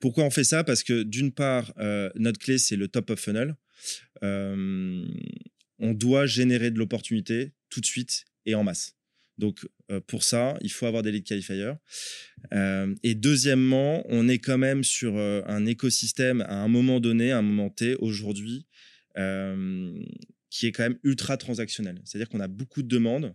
pourquoi 0.00 0.24
on 0.24 0.30
fait 0.30 0.44
ça? 0.44 0.64
Parce 0.64 0.82
que 0.82 1.02
d'une 1.02 1.32
part, 1.32 1.72
notre 2.14 2.38
clé, 2.38 2.58
c'est 2.58 2.76
le 2.76 2.88
top 2.88 3.10
of 3.10 3.20
funnel. 3.20 3.56
on 4.22 5.92
doit 5.94 6.26
générer 6.26 6.70
de 6.70 6.78
l'opportunité 6.78 7.52
tout 7.70 7.80
de 7.80 7.86
suite 7.86 8.24
et 8.46 8.54
en 8.54 8.64
masse. 8.64 8.96
Donc, 9.38 9.68
pour 10.08 10.24
ça, 10.24 10.58
il 10.62 10.72
faut 10.72 10.86
avoir 10.86 11.04
des 11.04 11.12
lead 11.12 11.24
qualifiers. 11.24 11.72
et 13.02 13.14
deuxièmement, 13.14 14.04
on 14.08 14.28
est 14.28 14.38
quand 14.38 14.58
même 14.58 14.82
sur 14.82 15.16
un 15.16 15.66
écosystème 15.66 16.40
à 16.42 16.56
un 16.56 16.68
moment 16.68 16.98
donné, 16.98 17.30
un 17.30 17.42
moment 17.42 17.70
T, 17.70 17.94
aujourd'hui, 17.96 18.66
euh, 18.66 18.87
qui 20.50 20.66
est 20.66 20.72
quand 20.72 20.84
même 20.84 20.98
ultra 21.02 21.36
transactionnel. 21.36 22.00
C'est-à-dire 22.04 22.28
qu'on 22.28 22.40
a 22.40 22.48
beaucoup 22.48 22.82
de 22.82 22.88
demandes, 22.88 23.34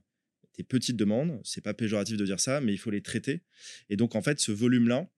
des 0.58 0.64
petites 0.64 0.96
demandes, 0.96 1.42
c'est 1.44 1.62
pas 1.62 1.74
péjoratif 1.74 2.18
de 2.18 2.26
dire 2.26 2.40
ça, 2.40 2.62
mais 2.62 2.74
il 2.74 2.78
faut 2.78 2.92
les 2.92 3.02
traiter. 3.02 3.42
Et 3.90 3.98
donc, 3.98 4.16
en 4.16 4.22
fait, 4.22 4.40
ce 4.40 4.52
volume-là, 4.52 5.10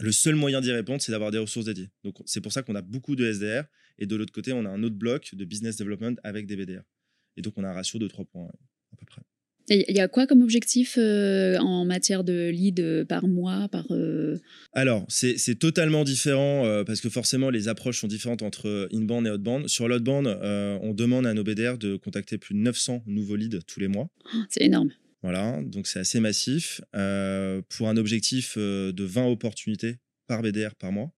le 0.00 0.10
seul 0.10 0.34
moyen 0.34 0.60
d'y 0.60 0.72
répondre, 0.72 1.00
c'est 1.00 1.12
d'avoir 1.12 1.30
des 1.30 1.38
ressources 1.38 1.66
dédiées. 1.66 1.90
Donc, 2.02 2.16
c'est 2.26 2.40
pour 2.40 2.52
ça 2.52 2.62
qu'on 2.62 2.74
a 2.74 2.82
beaucoup 2.82 3.14
de 3.14 3.24
SDR. 3.24 3.64
Et 3.98 4.06
de 4.06 4.16
l'autre 4.16 4.32
côté, 4.32 4.52
on 4.52 4.64
a 4.64 4.68
un 4.68 4.82
autre 4.82 4.96
bloc 4.96 5.34
de 5.34 5.44
business 5.44 5.76
development 5.76 6.16
avec 6.24 6.46
des 6.46 6.56
BDR. 6.56 6.82
Et 7.36 7.42
donc, 7.42 7.56
on 7.56 7.62
a 7.62 7.68
un 7.68 7.72
ratio 7.72 8.00
de 8.00 8.08
3 8.08 8.24
points 8.24 8.48
à 8.92 8.96
peu 8.96 9.06
près. 9.06 9.22
Il 9.68 9.96
y 9.96 10.00
a 10.00 10.08
quoi 10.08 10.26
comme 10.26 10.42
objectif 10.42 10.96
euh, 10.98 11.56
en 11.58 11.86
matière 11.86 12.22
de 12.22 12.50
lead 12.50 12.80
euh, 12.80 13.04
par 13.04 13.26
mois 13.26 13.68
par, 13.68 13.86
euh? 13.90 14.38
Alors, 14.74 15.06
c'est 15.08 15.58
totalement 15.58 16.04
différent 16.04 16.84
parce 16.84 17.00
que 17.00 17.08
forcément, 17.08 17.50
les 17.50 17.68
approches 17.68 18.00
sont 18.00 18.08
différentes 18.08 18.42
entre 18.42 18.88
inbound 18.92 19.26
et 19.26 19.30
outbound. 19.30 19.68
Sur 19.68 19.88
l'outbound, 19.88 20.26
on 20.26 20.92
demande 20.94 21.26
à 21.26 21.34
nos 21.34 21.44
BDR 21.44 21.78
de 21.78 21.96
contacter 21.96 22.38
plus 22.38 22.54
de 22.54 22.60
900 22.60 23.04
nouveaux 23.06 23.36
leads 23.36 23.60
tous 23.66 23.80
les 23.80 23.88
mois. 23.88 24.08
Oh, 24.34 24.38
c'est 24.50 24.64
énorme. 24.64 24.90
Voilà, 25.22 25.60
donc 25.62 25.86
c'est 25.86 26.00
assez 26.00 26.20
massif 26.20 26.80
pour 26.92 27.88
un 27.88 27.96
objectif 27.96 28.58
de 28.58 29.04
20 29.04 29.26
opportunités 29.26 29.96
par 30.26 30.42
BDR 30.42 30.74
par 30.74 30.92
mois. 30.92 31.12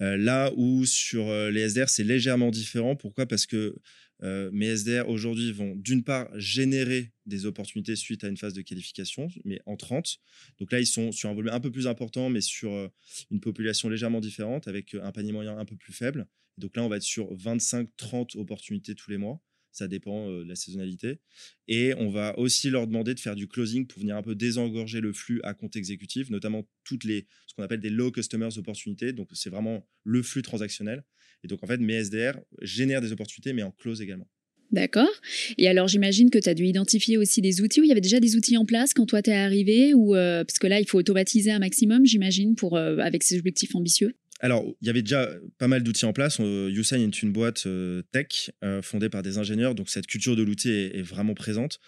là 0.00 0.50
où 0.56 0.84
sur 0.86 1.30
les 1.50 1.60
SDR, 1.68 1.88
c'est 1.88 2.04
légèrement 2.04 2.50
différent. 2.50 2.96
Pourquoi? 2.96 3.26
Parce 3.26 3.46
que 3.46 3.76
euh, 4.22 4.50
mes 4.52 4.76
SDR 4.76 5.08
aujourd'hui 5.08 5.52
vont 5.52 5.74
d'une 5.74 6.04
part 6.04 6.28
générer 6.38 7.12
des 7.26 7.46
opportunités 7.46 7.96
suite 7.96 8.22
à 8.24 8.28
une 8.28 8.36
phase 8.36 8.54
de 8.54 8.62
qualification, 8.62 9.28
mais 9.44 9.60
en 9.66 9.76
30. 9.76 10.18
Donc 10.58 10.70
là, 10.72 10.80
ils 10.80 10.86
sont 10.86 11.10
sur 11.12 11.28
un 11.28 11.34
volume 11.34 11.52
un 11.52 11.60
peu 11.60 11.72
plus 11.72 11.86
important, 11.86 12.30
mais 12.30 12.40
sur 12.40 12.72
euh, 12.72 12.88
une 13.30 13.40
population 13.40 13.88
légèrement 13.88 14.20
différente, 14.20 14.68
avec 14.68 14.94
euh, 14.94 15.02
un 15.02 15.12
panier 15.12 15.32
moyen 15.32 15.58
un 15.58 15.64
peu 15.64 15.76
plus 15.76 15.92
faible. 15.92 16.26
donc 16.58 16.76
là, 16.76 16.84
on 16.84 16.88
va 16.88 16.96
être 16.96 17.02
sur 17.02 17.34
25-30 17.34 18.38
opportunités 18.38 18.94
tous 18.94 19.10
les 19.10 19.18
mois 19.18 19.40
ça 19.74 19.88
dépend 19.88 20.28
de 20.28 20.42
la 20.42 20.54
saisonnalité. 20.54 21.18
Et 21.66 21.94
on 21.96 22.10
va 22.10 22.38
aussi 22.38 22.68
leur 22.68 22.86
demander 22.86 23.14
de 23.14 23.20
faire 23.20 23.34
du 23.34 23.48
closing 23.48 23.86
pour 23.86 24.00
venir 24.00 24.16
un 24.16 24.22
peu 24.22 24.34
désengorger 24.34 25.00
le 25.00 25.14
flux 25.14 25.40
à 25.44 25.54
compte 25.54 25.76
exécutif, 25.76 26.28
notamment 26.28 26.68
toutes 26.84 27.04
les, 27.04 27.26
ce 27.46 27.54
qu'on 27.54 27.62
appelle 27.62 27.80
des 27.80 27.88
low 27.88 28.12
customers 28.12 28.58
opportunités. 28.58 29.14
Donc, 29.14 29.30
c'est 29.32 29.48
vraiment 29.48 29.88
le 30.04 30.22
flux 30.22 30.42
transactionnel. 30.42 31.04
Et 31.44 31.48
donc, 31.48 31.62
en 31.62 31.66
fait, 31.66 31.78
mes 31.78 31.94
SDR 32.04 32.38
génèrent 32.60 33.00
des 33.00 33.12
opportunités, 33.12 33.52
mais 33.52 33.62
en 33.62 33.70
close 33.70 34.00
également. 34.00 34.28
D'accord. 34.70 35.10
Et 35.58 35.68
alors, 35.68 35.86
j'imagine 35.86 36.30
que 36.30 36.38
tu 36.38 36.48
as 36.48 36.54
dû 36.54 36.64
identifier 36.64 37.18
aussi 37.18 37.42
des 37.42 37.60
outils 37.60 37.80
où 37.80 37.84
il 37.84 37.88
y 37.88 37.92
avait 37.92 38.00
déjà 38.00 38.20
des 38.20 38.36
outils 38.36 38.56
en 38.56 38.64
place 38.64 38.94
quand 38.94 39.04
toi 39.04 39.20
t'es 39.20 39.32
arrivé 39.32 39.92
ou 39.92 40.14
parce 40.14 40.58
que 40.58 40.66
là, 40.66 40.80
il 40.80 40.88
faut 40.88 40.98
automatiser 40.98 41.50
un 41.50 41.58
maximum, 41.58 42.06
j'imagine, 42.06 42.54
pour 42.54 42.78
avec 42.78 43.22
ces 43.22 43.38
objectifs 43.38 43.74
ambitieux. 43.74 44.14
Alors, 44.40 44.64
il 44.80 44.86
y 44.86 44.90
avait 44.90 45.02
déjà 45.02 45.30
pas 45.58 45.68
mal 45.68 45.82
d'outils 45.82 46.06
en 46.06 46.14
place. 46.14 46.38
Usain 46.38 46.98
est 46.98 47.22
une 47.22 47.32
boîte 47.32 47.68
tech 48.12 48.50
fondée 48.80 49.10
par 49.10 49.22
des 49.22 49.36
ingénieurs, 49.36 49.74
donc 49.74 49.90
cette 49.90 50.06
culture 50.06 50.36
de 50.36 50.42
l'outil 50.42 50.70
est, 50.70 51.02
vraiment 51.02 51.34
présente. 51.34 51.78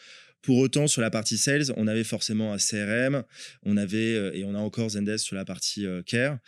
Pour 0.45 0.59
autant, 0.59 0.87
sur 0.87 1.01
la 1.01 1.11
partie 1.11 1.39
sales, 1.39 1.73
on 1.79 1.87
avait 1.87 2.05
forcément 2.05 2.53
un 2.53 2.59
CRM, 2.59 3.25
on 3.63 3.79
avait 3.79 4.39
et 4.39 4.45
on 4.45 4.55
a 4.55 4.59
encore 4.59 4.91
Zendesk 4.91 5.25
sur 5.25 5.37
la 5.37 5.47
partie 5.47 5.87
care, 6.05 6.39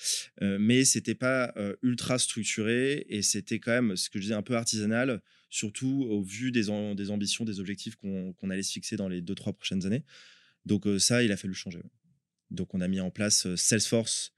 mais 0.42 0.84
c'était 0.84 1.14
pas 1.14 1.54
ultra 1.82 2.18
structuré 2.18 3.06
et 3.08 3.22
c'était 3.22 3.58
quand 3.58 3.72
même 3.72 3.96
ce 3.96 4.10
que 4.10 4.18
je 4.18 4.24
disais 4.24 4.34
un 4.34 4.42
peu 4.42 4.54
artisanal, 4.54 5.22
surtout 5.48 6.06
au 6.10 6.22
vu 6.22 6.52
des, 6.52 6.64
des 6.94 7.10
ambitions, 7.10 7.46
des 7.46 7.58
objectifs 7.58 7.96
qu'on 7.96 8.50
allait 8.50 8.62
se 8.62 8.72
fixer 8.72 8.96
dans 8.96 9.08
les 9.08 9.22
deux 9.22 9.34
trois 9.34 9.54
prochaines 9.54 9.86
années. 9.86 10.04
Donc 10.66 10.84
ça, 10.98 11.22
il 11.22 11.32
a 11.32 11.38
fallu 11.38 11.54
changer. 11.54 11.80
Donc 12.50 12.74
on 12.74 12.82
a 12.82 12.88
mis 12.88 13.00
en 13.00 13.10
place 13.10 13.54
Salesforce 13.54 14.34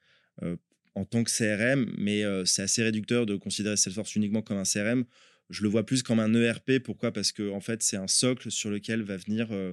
en 0.95 1.05
tant 1.05 1.25
que 1.25 1.33
CRM, 1.33 1.93
mais 1.99 2.23
c'est 2.45 2.62
assez 2.62 2.85
réducteur 2.85 3.27
de 3.27 3.35
considérer 3.35 3.77
Salesforce 3.77 4.15
uniquement 4.15 4.41
comme 4.41 4.59
un 4.59 4.62
CRM 4.62 5.05
je 5.50 5.62
le 5.62 5.69
vois 5.69 5.85
plus 5.85 6.02
comme 6.02 6.21
un 6.21 6.35
ERP. 6.35 6.78
Pourquoi? 6.81 7.12
Parce 7.12 7.33
que 7.33 7.50
en 7.50 7.61
fait, 7.61 7.83
c'est 7.83 7.97
un 7.97 8.07
socle 8.07 8.50
sur 8.50 8.71
lequel 8.71 9.02
va 9.02 9.17
venir 9.17 9.49
euh, 9.50 9.73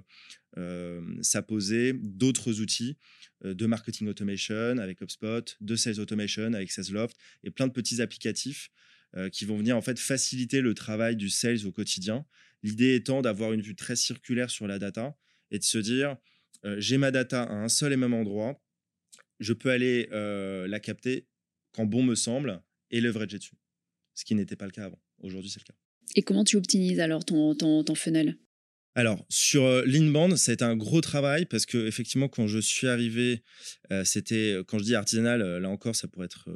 euh, 0.57 1.01
s'apposer 1.21 1.93
d'autres 1.93 2.61
outils 2.61 2.97
euh, 3.43 3.53
de 3.53 3.65
marketing 3.65 4.07
automation 4.07 4.77
avec 4.77 5.01
HubSpot, 5.01 5.57
de 5.59 5.75
sales 5.75 5.99
automation 5.99 6.53
avec 6.53 6.71
SalesLoft 6.71 7.17
et 7.43 7.51
plein 7.51 7.67
de 7.67 7.73
petits 7.73 8.01
applicatifs 8.01 8.69
qui 9.31 9.45
vont 9.45 9.55
venir 9.55 9.77
en 9.77 9.81
fait 9.81 9.97
faciliter 9.97 10.59
le 10.59 10.73
travail 10.73 11.15
du 11.15 11.29
sales 11.29 11.65
au 11.65 11.71
quotidien. 11.71 12.25
L'idée 12.63 12.95
étant 12.95 13.21
d'avoir 13.21 13.53
une 13.53 13.61
vue 13.61 13.73
très 13.73 13.95
circulaire 13.95 14.49
sur 14.49 14.67
la 14.67 14.77
data 14.77 15.15
et 15.51 15.57
de 15.57 15.63
se 15.63 15.77
dire 15.77 16.17
j'ai 16.75 16.97
ma 16.97 17.11
data 17.11 17.43
à 17.43 17.53
un 17.53 17.69
seul 17.69 17.93
et 17.93 17.95
même 17.95 18.13
endroit, 18.13 18.61
je 19.39 19.53
peux 19.53 19.69
aller 19.69 20.09
la 20.11 20.79
capter 20.81 21.29
quand 21.71 21.85
bon 21.85 22.03
me 22.03 22.15
semble 22.15 22.61
et 22.91 22.99
leverager 22.99 23.37
dessus, 23.37 23.55
ce 24.15 24.25
qui 24.25 24.35
n'était 24.35 24.57
pas 24.57 24.65
le 24.65 24.71
cas 24.71 24.83
avant. 24.83 25.04
Aujourd'hui, 25.25 25.49
c'est 25.49 25.59
le 25.59 25.65
cas. 25.65 25.77
Et 26.15 26.21
comment 26.21 26.43
tu 26.43 26.55
optimises 26.55 26.99
alors 26.99 27.25
ton, 27.25 27.55
ton, 27.55 27.83
ton 27.83 27.95
funnel? 27.95 28.37
Alors, 28.93 29.25
sur 29.27 29.63
euh, 29.65 29.83
l'Inbound, 29.85 30.37
ça 30.37 30.51
a 30.51 30.53
été 30.53 30.63
un 30.63 30.77
gros 30.77 31.01
travail 31.01 31.45
parce 31.45 31.65
que, 31.65 31.85
effectivement, 31.87 32.29
quand 32.29 32.47
je 32.47 32.59
suis 32.59 32.87
arrivé, 32.87 33.43
euh, 33.91 34.05
c'était, 34.05 34.57
quand 34.67 34.77
je 34.79 34.83
dis 34.83 34.95
artisanal, 34.95 35.41
euh, 35.41 35.59
là 35.59 35.69
encore, 35.69 35.95
ça 35.95 36.07
pourrait 36.07 36.25
être 36.25 36.49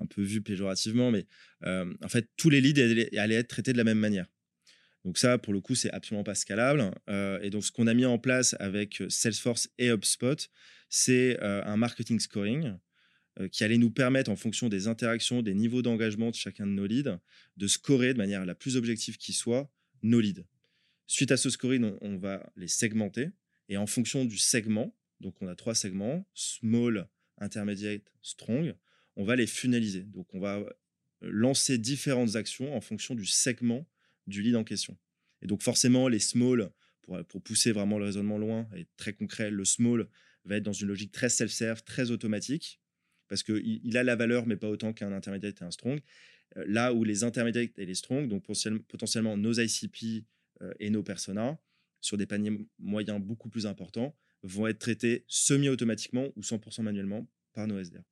un 0.00 0.06
peu 0.06 0.22
vu 0.22 0.42
péjorativement, 0.42 1.10
mais 1.10 1.26
en 1.64 2.08
fait, 2.08 2.28
tous 2.36 2.50
les 2.50 2.60
leads 2.60 2.80
allaient, 2.80 3.34
être 3.34 3.48
traités 3.48 3.72
de 3.72 3.78
la 3.78 3.84
même 3.84 3.98
manière. 3.98 4.26
Donc, 5.04 5.18
ça, 5.18 5.38
pour 5.38 5.52
le 5.52 5.60
coup, 5.60 5.74
c'est 5.74 5.90
absolument 5.90 6.22
pas 6.22 6.36
scalable. 6.36 6.92
et 7.42 7.50
donc, 7.50 7.64
ce 7.64 7.72
qu'on 7.72 7.88
a 7.88 7.94
mis 7.94 8.04
en 8.04 8.16
place 8.18 8.54
avec 8.60 9.02
Salesforce 9.08 9.68
et 9.78 9.88
HubSpot, 9.88 10.36
c'est 10.88 11.36
un 11.40 11.76
marketing 11.76 12.20
scoring 12.20 12.66
euh, 12.66 12.76
qui 13.46 13.62
allait 13.62 13.78
nous 13.78 13.90
permettre, 13.90 14.30
en 14.30 14.36
fonction 14.36 14.68
des 14.68 14.88
interactions, 14.88 15.42
des 15.42 15.54
niveaux 15.54 15.82
d'engagement 15.82 16.30
de 16.30 16.34
chacun 16.34 16.66
de 16.66 16.72
nos 16.72 16.86
leads, 16.86 17.20
de 17.56 17.66
scorer 17.68 18.12
de 18.12 18.18
manière 18.18 18.44
la 18.44 18.54
plus 18.54 18.76
objective 18.76 19.16
qui 19.16 19.32
soit 19.32 19.70
nos 20.02 20.20
leads. 20.20 20.44
Suite 21.06 21.30
à 21.30 21.36
ce 21.36 21.48
scoring, 21.48 21.96
on, 22.00 22.18
va 22.18 22.52
les 22.56 22.68
segmenter 22.68 23.28
et 23.68 23.76
en 23.76 23.86
fonction 23.86 24.24
du 24.24 24.36
segment, 24.36 24.94
donc 25.20 25.40
on 25.40 25.48
a 25.48 25.54
trois 25.54 25.74
segments, 25.74 26.26
small, 26.34 27.08
intermediate, 27.38 28.12
strong, 28.22 28.74
on 29.16 29.24
va 29.24 29.36
les 29.36 29.46
funneliser. 29.46 30.02
Donc 30.02 30.34
on 30.34 30.40
va 30.40 30.64
lancer 31.20 31.78
différentes 31.78 32.36
actions 32.36 32.74
en 32.74 32.80
fonction 32.80 33.14
du 33.14 33.24
segment 33.24 33.86
du 34.26 34.42
lead 34.42 34.56
en 34.56 34.64
question. 34.64 34.96
Et 35.42 35.46
donc 35.46 35.62
forcément, 35.62 36.08
les 36.08 36.18
small, 36.18 36.70
pour, 37.02 37.24
pour 37.24 37.42
pousser 37.42 37.72
vraiment 37.72 37.98
le 37.98 38.04
raisonnement 38.04 38.38
loin 38.38 38.68
et 38.76 38.86
très 38.96 39.12
concret, 39.12 39.50
le 39.50 39.64
small 39.64 40.08
va 40.44 40.56
être 40.56 40.64
dans 40.64 40.72
une 40.72 40.88
logique 40.88 41.12
très 41.12 41.28
self-serve, 41.28 41.82
très 41.84 42.10
automatique 42.10 42.80
parce 43.28 43.42
qu'il 43.42 43.80
il 43.84 43.96
a 43.96 44.02
la 44.02 44.16
valeur, 44.16 44.46
mais 44.46 44.56
pas 44.56 44.68
autant 44.68 44.92
qu'un 44.92 45.12
intermediate 45.12 45.60
et 45.60 45.64
un 45.64 45.70
strong. 45.70 46.00
Euh, 46.56 46.64
là 46.66 46.92
où 46.92 47.04
les 47.04 47.24
intermediates 47.24 47.78
et 47.78 47.86
les 47.86 47.94
strong, 47.94 48.28
donc 48.28 48.44
potentiellement 48.88 49.36
nos 49.36 49.52
ICP 49.52 50.24
euh, 50.62 50.72
et 50.80 50.90
nos 50.90 51.02
personas, 51.02 51.58
sur 52.00 52.16
des 52.16 52.26
paniers 52.26 52.66
moyens 52.78 53.20
beaucoup 53.20 53.48
plus 53.48 53.66
importants, 53.66 54.14
vont 54.42 54.66
être 54.66 54.78
traités 54.78 55.24
semi-automatiquement 55.26 56.28
ou 56.36 56.42
100% 56.42 56.82
manuellement 56.82 57.28
par 57.54 57.66
nos 57.66 57.82
SDR. 57.82 58.02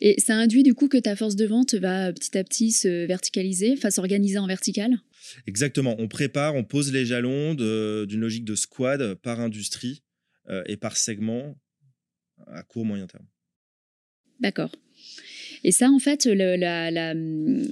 Et 0.00 0.20
ça 0.20 0.34
induit 0.34 0.62
du 0.62 0.74
coup 0.74 0.88
que 0.88 0.98
ta 0.98 1.14
force 1.16 1.36
de 1.36 1.46
vente 1.46 1.74
va 1.74 2.12
petit 2.12 2.36
à 2.36 2.44
petit 2.44 2.72
se 2.72 3.06
verticaliser, 3.06 3.72
enfin 3.72 3.90
s'organiser 3.90 4.38
en 4.38 4.46
vertical 4.46 4.98
Exactement. 5.46 5.94
On 5.98 6.08
prépare, 6.08 6.54
on 6.56 6.64
pose 6.64 6.92
les 6.92 7.06
jalons 7.06 7.54
d'une 7.54 8.20
logique 8.20 8.44
de 8.44 8.56
squad 8.56 9.14
par 9.14 9.40
industrie 9.40 10.02
euh, 10.48 10.62
et 10.66 10.76
par 10.76 10.96
segment 10.96 11.56
à 12.48 12.62
court 12.64 12.84
moyen 12.84 13.06
terme. 13.06 13.26
D'accord. 14.42 14.70
Et 15.64 15.70
ça, 15.70 15.90
en 15.90 16.00
fait, 16.00 16.26
la, 16.26 17.14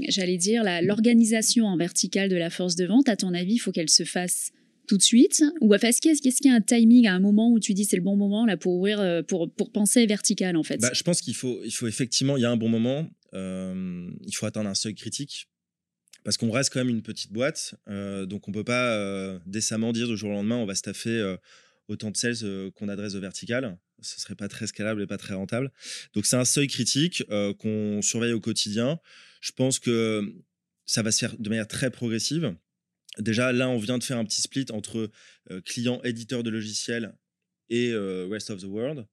j'allais 0.08 0.38
dire, 0.38 0.62
l'organisation 0.82 1.66
en 1.66 1.76
verticale 1.76 2.28
de 2.28 2.36
la 2.36 2.48
force 2.48 2.76
de 2.76 2.86
vente, 2.86 3.08
à 3.08 3.16
ton 3.16 3.34
avis, 3.34 3.54
il 3.54 3.58
faut 3.58 3.72
qu'elle 3.72 3.90
se 3.90 4.04
fasse 4.04 4.52
tout 4.90 4.96
de 4.96 5.02
suite 5.02 5.44
Ou 5.60 5.72
est-ce 5.74 6.00
qu'il 6.00 6.50
y, 6.50 6.52
a 6.52 6.54
un 6.54 6.60
timing 6.60 7.06
à 7.06 7.14
un 7.14 7.20
moment 7.20 7.52
où 7.52 7.60
tu 7.60 7.74
dis 7.74 7.84
c'est 7.84 7.94
le 7.94 8.02
bon 8.02 8.16
moment 8.16 8.44
là 8.44 8.56
pour 8.56 8.74
ouvrir, 8.74 9.00
euh, 9.00 9.22
pour, 9.22 9.48
pour 9.48 9.70
penser 9.70 10.04
vertical 10.04 10.56
en 10.56 10.64
fait? 10.64 10.78
Bah, 10.78 10.90
Je 10.92 11.04
pense 11.04 11.20
qu'il 11.20 11.36
faut, 11.36 11.60
il 11.64 11.70
faut 11.70 11.86
effectivement, 11.86 12.36
il 12.36 12.40
y 12.40 12.44
a 12.44 12.50
un 12.50 12.56
bon 12.56 12.68
moment, 12.68 13.08
euh, 13.34 14.10
il 14.26 14.34
faut 14.34 14.46
atteindre 14.46 14.68
un 14.68 14.74
seuil 14.74 14.96
critique 14.96 15.46
parce 16.24 16.36
qu'on 16.36 16.50
reste 16.50 16.72
quand 16.72 16.80
même 16.80 16.94
une 16.94 17.02
petite 17.02 17.32
boîte, 17.32 17.76
euh, 17.88 18.26
donc 18.26 18.48
on 18.48 18.52
peut 18.52 18.64
pas 18.64 19.38
décemment 19.46 19.92
dire 19.92 20.08
du 20.08 20.16
jour 20.16 20.30
au 20.30 20.32
lendemain 20.32 20.56
on 20.56 20.66
va 20.66 20.74
staffer 20.74 21.36
autant 21.90 22.10
de 22.10 22.16
sales 22.16 22.70
qu'on 22.74 22.88
adresse 22.88 23.14
au 23.14 23.20
vertical 23.20 23.78
ce 24.02 24.20
serait 24.20 24.34
pas 24.34 24.48
très 24.48 24.66
scalable 24.66 25.02
et 25.02 25.06
pas 25.06 25.18
très 25.18 25.34
rentable. 25.34 25.72
Donc 26.14 26.26
c'est 26.26 26.36
un 26.36 26.44
seuil 26.44 26.68
critique 26.68 27.24
euh, 27.30 27.54
qu'on 27.54 28.02
surveille 28.02 28.32
au 28.32 28.40
quotidien. 28.40 29.00
Je 29.40 29.52
pense 29.52 29.78
que 29.78 30.34
ça 30.86 31.02
va 31.02 31.12
se 31.12 31.18
faire 31.18 31.36
de 31.38 31.48
manière 31.48 31.68
très 31.68 31.90
progressive. 31.90 32.54
Déjà, 33.18 33.52
là, 33.52 33.68
on 33.68 33.78
vient 33.78 33.98
de 33.98 34.04
faire 34.04 34.18
un 34.18 34.24
petit 34.24 34.40
split 34.40 34.66
entre 34.70 35.10
euh, 35.50 35.60
clients 35.62 36.00
éditeurs 36.02 36.42
de 36.42 36.50
logiciels 36.50 37.14
et 37.68 37.90
euh, 37.90 38.26
rest 38.30 38.50
of 38.50 38.60
the 38.60 38.64
world. 38.64 39.06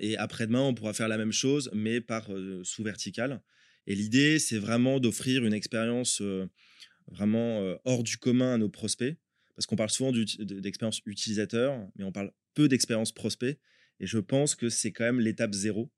et 0.00 0.16
après-demain, 0.18 0.62
on 0.62 0.74
pourra 0.74 0.92
faire 0.92 1.08
la 1.08 1.16
même 1.16 1.32
chose, 1.32 1.70
mais 1.74 2.00
par 2.00 2.28
sous 2.64 2.82
vertical. 2.82 3.40
Et 3.86 3.94
l'idée, 3.94 4.38
c'est 4.38 4.58
vraiment 4.58 4.98
d'offrir 4.98 5.44
une 5.44 5.54
expérience 5.54 6.20
vraiment 7.06 7.76
hors 7.84 8.02
du 8.02 8.16
commun 8.16 8.54
à 8.54 8.58
nos 8.58 8.68
prospects 8.68 9.16
parce 9.54 9.66
qu'on 9.66 9.76
parle 9.76 9.90
souvent 9.90 10.12
d'expérience 10.12 11.00
utilisateur, 11.06 11.86
mais 11.96 12.04
on 12.04 12.12
parle 12.12 12.32
peu 12.54 12.68
d'expérience 12.68 13.12
prospect. 13.12 13.58
Et 14.00 14.06
je 14.06 14.18
pense 14.18 14.54
que 14.54 14.68
c'est 14.68 14.92
quand 14.92 15.04
même 15.04 15.20
l'étape 15.20 15.52
zéro. 15.52 15.90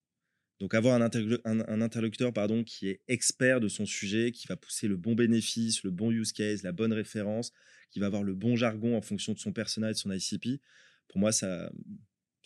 Donc 0.61 0.75
avoir 0.75 0.94
un, 0.94 1.80
interlocuteur, 1.80 2.32
pardon, 2.32 2.64
qui 2.64 2.88
est 2.88 3.00
expert 3.08 3.61
de 3.61 3.68
son 3.68 3.87
sujet, 3.87 4.30
qui 4.32 4.46
va 4.46 4.56
pousser 4.56 4.88
le 4.88 4.96
bon 4.96 5.14
bénéfice, 5.14 5.82
le 5.82 5.90
bon 5.90 6.11
use 6.11 6.32
case, 6.32 6.62
la 6.62 6.73
bonne 6.73 6.92
référence, 6.92 7.52
qui 7.90 8.00
va 8.00 8.06
avoir 8.06 8.23
le 8.23 8.34
bon 8.34 8.56
jargon 8.56 8.96
en 8.96 9.02
fonction 9.02 9.32
de 9.32 9.38
son 9.38 9.52
personnel, 9.52 9.94
de 9.94 9.99
son 9.99 10.12
ICP, 10.12 10.61
pour 11.08 11.18
moi, 11.18 11.32
ça 11.32 11.70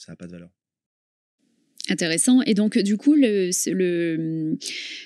n'a 0.09 0.17
pas 0.17 0.27
de 0.27 0.33
valeur. 0.33 0.51
Intéressant. 1.91 2.43
Et 2.43 2.53
donc, 2.53 2.77
du 2.77 2.99
coup, 2.99 3.15
le, 3.15 3.51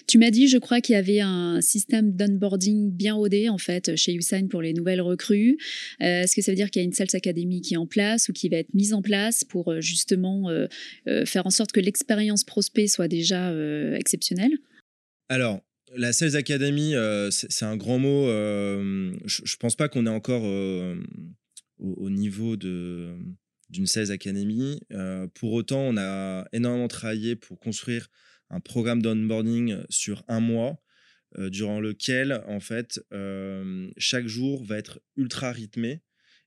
tu 0.09 0.19
m'as 0.19 0.31
dit, 0.31 0.49
je 0.49 0.59
crois 0.59 0.81
qu'il 0.81 0.95
y 0.95 0.99
avait 0.99 1.21
un 1.21 1.61
système 1.61 2.13
d'onboarding 2.13 2.91
bien 2.91 3.15
rodé, 3.15 3.49
en 3.49 3.59
fait, 3.59 3.95
chez 3.95 4.15
Usain 4.15 4.49
pour 4.49 4.63
les 4.63 4.73
nouvelles 4.73 5.01
recrues. 5.01 5.59
Euh, 6.01 6.23
est-ce 6.23 6.35
que 6.35 6.43
ça 6.43 6.51
veut 6.51 6.57
dire 6.57 6.71
qu'il 6.71 6.83
y 6.83 6.85
a 6.85 6.87
une 6.87 6.93
Sales 6.93 7.15
Academy 7.15 7.61
qui 7.61 7.75
est 7.75 7.77
en 7.79 7.87
place 7.87 8.29
ou 8.29 8.33
qui 8.33 8.49
va 8.49 8.57
être 8.57 8.75
mise 8.75 8.95
en 8.95 9.03
place 9.03 9.45
pour 9.45 9.71
euh, 9.71 9.81
justement 9.81 10.51
euh, 10.51 10.67
faire 11.25 11.47
en 11.47 11.51
sorte 11.51 11.71
que 11.71 11.81
l'expérience 11.81 12.43
prospect 12.43 12.89
soit 12.89 13.09
déjà 13.09 13.53
exceptionnelle? 13.97 14.53
Alors, 15.29 15.61
la 15.95 16.13
Sales 16.13 16.37
Academy, 16.37 16.95
c'est 17.31 17.65
un 17.65 17.77
grand 17.77 17.99
mot. 17.99 18.27
je 18.27 19.43
ne 19.43 19.57
pense 19.61 19.77
pas 19.77 19.89
qu'on 19.89 20.07
est 20.07 20.11
encore 20.11 20.43
au, 21.79 22.11
niveau 22.11 22.57
de 22.57 23.15
d'une 23.73 23.87
16 23.87 24.11
Academy. 24.11 24.81
Euh, 24.93 25.27
pour 25.35 25.53
autant, 25.55 25.81
on 25.81 25.97
a 25.97 26.47
énormément 26.53 26.89
travaillé 26.89 27.35
pour 27.35 27.59
construire 27.59 28.09
un 28.51 28.61
programme 28.61 29.01
d'onboarding 29.01 29.79
sur 29.89 30.23
un 30.29 30.41
mois, 30.41 30.81
euh, 31.39 31.49
durant 31.49 31.81
lequel, 31.81 32.43
en 32.47 32.61
fait, 32.61 33.01
euh, 33.13 33.91
chaque 33.97 34.27
jour 34.27 34.63
va 34.63 34.77
être 34.77 35.01
ultra 35.17 35.51
rythmé. 35.51 36.03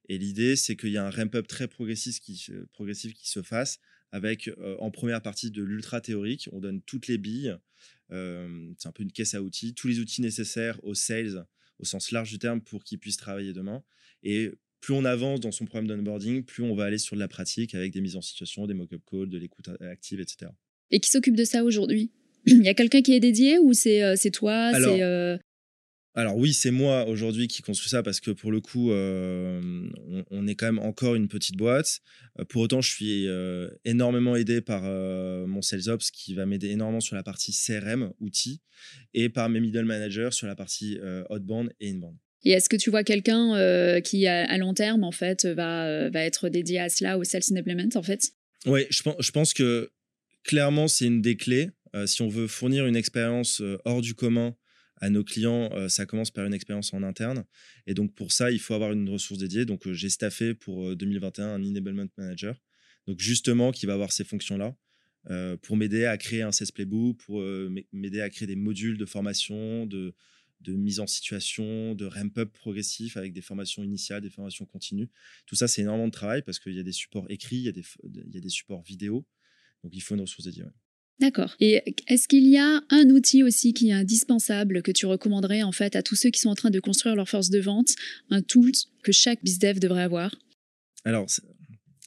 Et 0.07 0.19
l'idée, 0.19 0.55
c'est 0.55 0.75
qu'il 0.75 0.91
y 0.91 0.97
a 0.97 1.05
un 1.05 1.09
ramp-up 1.09 1.47
très 1.47 1.67
progressif 1.67 2.19
qui, 2.19 2.47
progressif 2.71 3.15
qui 3.15 3.27
se 3.27 3.41
fasse 3.41 3.79
avec, 4.11 4.49
en 4.79 4.91
première 4.91 5.21
partie, 5.21 5.49
de 5.49 5.63
l'ultra 5.63 5.99
théorique. 5.99 6.47
On 6.51 6.59
donne 6.59 6.83
toutes 6.83 7.07
les 7.07 7.17
billes. 7.17 7.57
c'est 8.11 8.87
un 8.87 8.91
peu 8.93 9.01
une 9.01 9.11
caisse 9.11 9.33
à 9.33 9.41
outils, 9.41 9.73
tous 9.73 9.87
les 9.87 9.99
outils 9.99 10.21
nécessaires 10.21 10.79
aux 10.83 10.93
sales 10.93 11.47
au 11.79 11.85
sens 11.85 12.11
large 12.11 12.29
du 12.29 12.39
terme 12.39 12.61
pour 12.61 12.83
qu'ils 12.83 12.99
puissent 12.99 13.17
travailler 13.17 13.51
demain. 13.51 13.83
Et 14.23 14.51
plus 14.85 14.93
on 14.93 15.03
avance 15.03 15.39
dans 15.39 15.51
son 15.51 15.65
programme 15.65 15.87
d'onboarding, 15.87 16.43
plus 16.43 16.61
on 16.61 16.75
va 16.75 16.83
aller 16.83 16.99
sur 16.99 17.15
de 17.15 17.19
la 17.19 17.27
pratique 17.27 17.73
avec 17.73 17.91
des 17.91 18.01
mises 18.01 18.15
en 18.15 18.21
situation, 18.21 18.67
des 18.67 18.75
mock-up 18.75 19.01
calls, 19.09 19.29
de 19.29 19.39
l'écoute 19.39 19.67
active, 19.81 20.19
etc. 20.19 20.51
Et 20.91 20.99
qui 20.99 21.09
s'occupe 21.09 21.35
de 21.35 21.43
ça 21.43 21.63
aujourd'hui? 21.63 22.11
Il 22.45 22.63
y 22.63 22.69
a 22.69 22.75
quelqu'un 22.75 23.01
qui 23.01 23.13
est 23.13 23.19
dédié 23.19 23.57
ou 23.57 23.73
c'est 23.73 24.03
euh, 24.03 24.15
toi 24.31 24.53
Alors, 24.53 24.95
euh, 25.01 25.37
alors 26.13 26.37
oui, 26.37 26.53
c'est 26.53 26.69
moi 26.69 27.05
aujourd'hui 27.07 27.47
qui 27.47 27.61
construis 27.61 27.89
ça 27.89 28.01
parce 28.01 28.19
que 28.19 28.29
pour 28.29 28.49
le 28.49 28.61
coup, 28.61 28.91
euh, 28.91 29.89
on, 30.31 30.47
est 30.47 30.53
quand 30.55 30.67
même 30.67 30.79
encore 30.79 31.15
une 31.15 31.27
petite 31.27 31.57
boîte. 31.57 31.99
Euh, 32.39 32.45
pour 32.45 32.61
autant, 32.61 32.79
je 32.79 32.89
suis 32.89 33.27
euh, 33.27 33.69
énormément 33.83 34.35
aidé 34.37 34.61
par 34.61 34.83
mon 34.83 35.61
sales 35.61 35.89
ops 35.89 36.11
qui 36.11 36.33
va 36.33 36.45
m'aider 36.45 36.69
énormément 36.69 37.01
sur 37.01 37.15
la 37.15 37.23
partie 37.23 37.51
CRM, 37.51 38.13
outils, 38.21 38.61
et 39.13 39.29
par 39.29 39.49
mes 39.49 39.59
middle 39.59 39.83
managers 39.83 40.29
sur 40.31 40.47
la 40.47 40.55
partie 40.55 40.99
outbound 41.29 41.73
et 41.81 41.89
inbound. 41.89 42.15
Et 42.45 42.51
est-ce 42.51 42.69
que 42.69 42.75
tu 42.75 42.89
vois 42.89 43.03
quelqu'un 43.03 43.99
qui, 44.01 44.27
à, 44.27 44.57
long 44.57 44.73
terme, 44.73 45.03
en 45.03 45.11
fait, 45.11 45.45
va, 45.45 46.09
va 46.09 46.21
être 46.21 46.49
dédié 46.49 46.79
à 46.79 46.89
cela, 46.89 47.17
au 47.17 47.23
sales 47.23 47.41
enablement, 47.51 47.89
en 47.95 48.03
fait? 48.03 48.31
Oui, 48.65 48.85
je 48.89 49.01
pense, 49.01 49.15
je 49.19 49.31
pense 49.31 49.53
que 49.53 49.91
clairement, 50.43 50.87
c'est 50.87 51.05
une 51.05 51.21
des 51.21 51.37
clés. 51.37 51.71
si 52.05 52.21
on 52.21 52.29
veut 52.29 52.47
fournir 52.47 52.85
une 52.85 52.95
expérience 52.95 53.61
hors 53.83 54.01
du 54.01 54.13
commun 54.13 54.55
à 54.97 55.09
nos 55.09 55.23
clients, 55.23 55.69
euh, 55.73 55.89
ça 55.89 56.05
commence 56.05 56.31
par 56.31 56.45
une 56.45 56.53
expérience 56.53 56.93
en 56.93 57.03
interne. 57.03 57.45
Et 57.87 57.93
donc, 57.93 58.13
pour 58.13 58.31
ça, 58.31 58.51
il 58.51 58.59
faut 58.59 58.73
avoir 58.73 58.91
une 58.91 59.09
ressource 59.09 59.39
dédiée. 59.39 59.65
Donc, 59.65 59.87
euh, 59.87 59.93
j'ai 59.93 60.09
staffé 60.09 60.53
pour 60.53 60.95
2021 60.95 61.45
euh, 61.45 61.55
un 61.55 61.63
enablement 61.63 62.05
manager. 62.17 62.61
Donc, 63.07 63.19
justement, 63.19 63.71
qui 63.71 63.85
va 63.85 63.93
avoir 63.93 64.11
ces 64.11 64.23
fonctions-là 64.23 64.75
pour 65.63 65.75
m'aider 65.75 66.05
à 66.05 66.17
créer 66.19 66.43
un 66.43 66.51
CES 66.51 66.71
Playbook, 66.71 67.17
pour 67.17 67.43
m'aider 67.91 68.21
à 68.21 68.29
créer 68.29 68.47
des 68.47 68.55
modules 68.55 68.95
de 68.95 69.05
formation, 69.07 69.87
de, 69.87 70.13
de 70.61 70.73
mise 70.73 70.99
en 70.99 71.07
situation, 71.07 71.95
de 71.95 72.05
ramp-up 72.05 72.51
progressif 72.51 73.17
avec 73.17 73.33
des 73.33 73.41
formations 73.41 73.83
initiales, 73.83 74.21
des 74.21 74.29
formations 74.29 74.65
continues. 74.65 75.09
Tout 75.45 75.55
ça, 75.55 75.67
c'est 75.67 75.81
énormément 75.81 76.07
de 76.07 76.13
travail 76.13 76.41
parce 76.41 76.59
qu'il 76.59 76.73
y 76.73 76.79
a 76.79 76.83
des 76.83 76.91
supports 76.91 77.29
écrits, 77.29 77.57
il 77.57 77.63
y 77.63 77.69
a 77.69 77.71
des, 77.71 77.83
il 78.03 78.33
y 78.33 78.37
a 78.37 78.41
des 78.41 78.49
supports 78.49 78.81
vidéo. 78.83 79.25
Donc, 79.83 79.95
il 79.95 80.01
faut 80.01 80.15
une 80.15 80.21
ressource 80.21 80.45
dédiée. 80.45 80.63
D'accord. 81.19 81.55
Et 81.59 81.95
est-ce 82.07 82.27
qu'il 82.27 82.45
y 82.47 82.57
a 82.57 82.81
un 82.89 83.09
outil 83.09 83.43
aussi 83.43 83.73
qui 83.73 83.89
est 83.89 83.93
indispensable 83.93 84.81
que 84.81 84.91
tu 84.91 85.05
recommanderais 85.05 85.63
en 85.63 85.71
fait 85.71 85.95
à 85.95 86.03
tous 86.03 86.15
ceux 86.15 86.29
qui 86.29 86.41
sont 86.41 86.49
en 86.49 86.55
train 86.55 86.71
de 86.71 86.79
construire 86.79 87.15
leur 87.15 87.29
force 87.29 87.49
de 87.49 87.59
vente, 87.59 87.89
un 88.29 88.41
tool 88.41 88.71
que 89.01 89.13
chaque 89.13 89.41
bizdev 89.43 89.79
devrait 89.79 90.03
avoir? 90.03 90.35
Alors, 91.05 91.27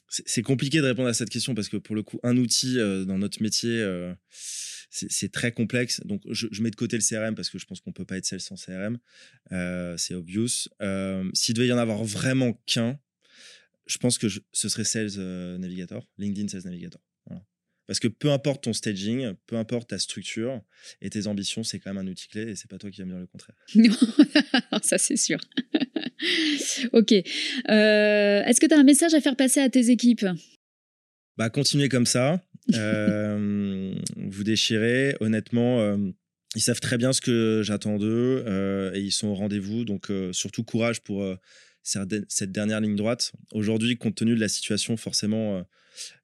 c'est 0.09 0.41
compliqué 0.41 0.79
de 0.79 0.85
répondre 0.85 1.07
à 1.07 1.13
cette 1.13 1.29
question 1.29 1.53
parce 1.53 1.69
que 1.69 1.77
pour 1.77 1.95
le 1.95 2.01
coup, 2.01 2.19
un 2.23 2.35
outil 2.37 2.79
euh, 2.79 3.05
dans 3.05 3.17
notre 3.17 3.41
métier, 3.41 3.79
euh, 3.79 4.13
c'est 4.29 5.31
très 5.31 5.51
complexe. 5.51 6.01
Donc, 6.05 6.23
je, 6.31 6.61
mets 6.61 6.71
de 6.71 6.75
côté 6.75 6.97
le 6.97 7.03
CRM 7.03 7.35
parce 7.35 7.49
que 7.49 7.59
je 7.59 7.65
pense 7.65 7.79
qu'on 7.79 7.91
peut 7.91 8.05
pas 8.05 8.17
être 8.17 8.25
seul 8.25 8.41
sans 8.41 8.55
CRM. 8.55 8.97
Euh, 9.51 9.95
c'est 9.97 10.15
obvious. 10.15 10.67
S'il 11.33 11.53
devait 11.53 11.67
y 11.67 11.73
en 11.73 11.77
avoir 11.77 12.03
vraiment 12.03 12.53
qu'un, 12.65 12.99
je 13.85 13.97
pense 13.99 14.17
que 14.17 14.27
ce 14.51 14.69
serait 14.69 14.83
Sales 14.83 15.19
Navigator, 15.59 16.07
LinkedIn 16.17 16.47
Sales 16.47 16.65
Navigator. 16.65 17.01
Parce 17.89 17.99
que 17.99 18.07
peu 18.07 18.29
importe 18.29 18.65
ton 18.65 18.73
staging, 18.73 19.33
peu 19.47 19.55
importe 19.55 19.89
ta 19.89 19.97
structure 19.97 20.61
et 21.01 21.09
tes 21.09 21.25
ambitions, 21.25 21.63
c'est 21.63 21.79
quand 21.79 21.91
même 21.91 22.05
un 22.05 22.07
outil 22.07 22.27
clé 22.27 22.43
et 22.43 22.55
c'est 22.55 22.69
pas 22.69 22.77
toi 22.77 22.91
qui 22.91 23.01
vas 23.01 23.05
me 23.05 23.13
dire 23.13 23.19
le 23.19 23.25
contraire. 23.25 23.55
Non, 24.71 24.77
ça 24.83 24.99
c'est 24.99 25.17
sûr. 25.17 25.39
ok. 26.93 27.13
Euh, 27.13 28.43
est-ce 28.43 28.59
que 28.59 28.67
tu 28.67 28.75
as 28.75 28.77
un 28.77 28.83
message 28.83 29.15
à 29.15 29.21
faire 29.21 29.35
passer 29.35 29.59
à 29.59 29.69
tes 29.69 29.89
équipes? 29.89 30.27
Bah, 31.35 31.49
Continuez 31.49 31.89
comme 31.89 32.05
ça. 32.05 32.43
Euh, 32.75 33.95
vous 34.17 34.43
déchirez. 34.43 35.15
Honnêtement, 35.19 35.79
euh, 35.79 35.97
ils 36.53 36.61
savent 36.61 36.81
très 36.81 36.99
bien 36.99 37.11
ce 37.11 37.21
que 37.21 37.63
j'attends 37.63 37.97
d'eux 37.97 38.91
et 38.93 38.99
ils 38.99 39.11
sont 39.11 39.29
au 39.29 39.33
rendez-vous. 39.33 39.83
Donc 39.83 40.11
surtout 40.31 40.63
courage 40.63 41.01
pour 41.01 41.25
cette 41.83 42.51
dernière 42.51 42.81
ligne 42.81 42.95
droite. 42.95 43.31
Aujourd'hui, 43.53 43.97
compte 43.97 44.15
tenu 44.15 44.35
de 44.35 44.39
la 44.39 44.49
situation, 44.49 44.97
forcément 44.97 45.63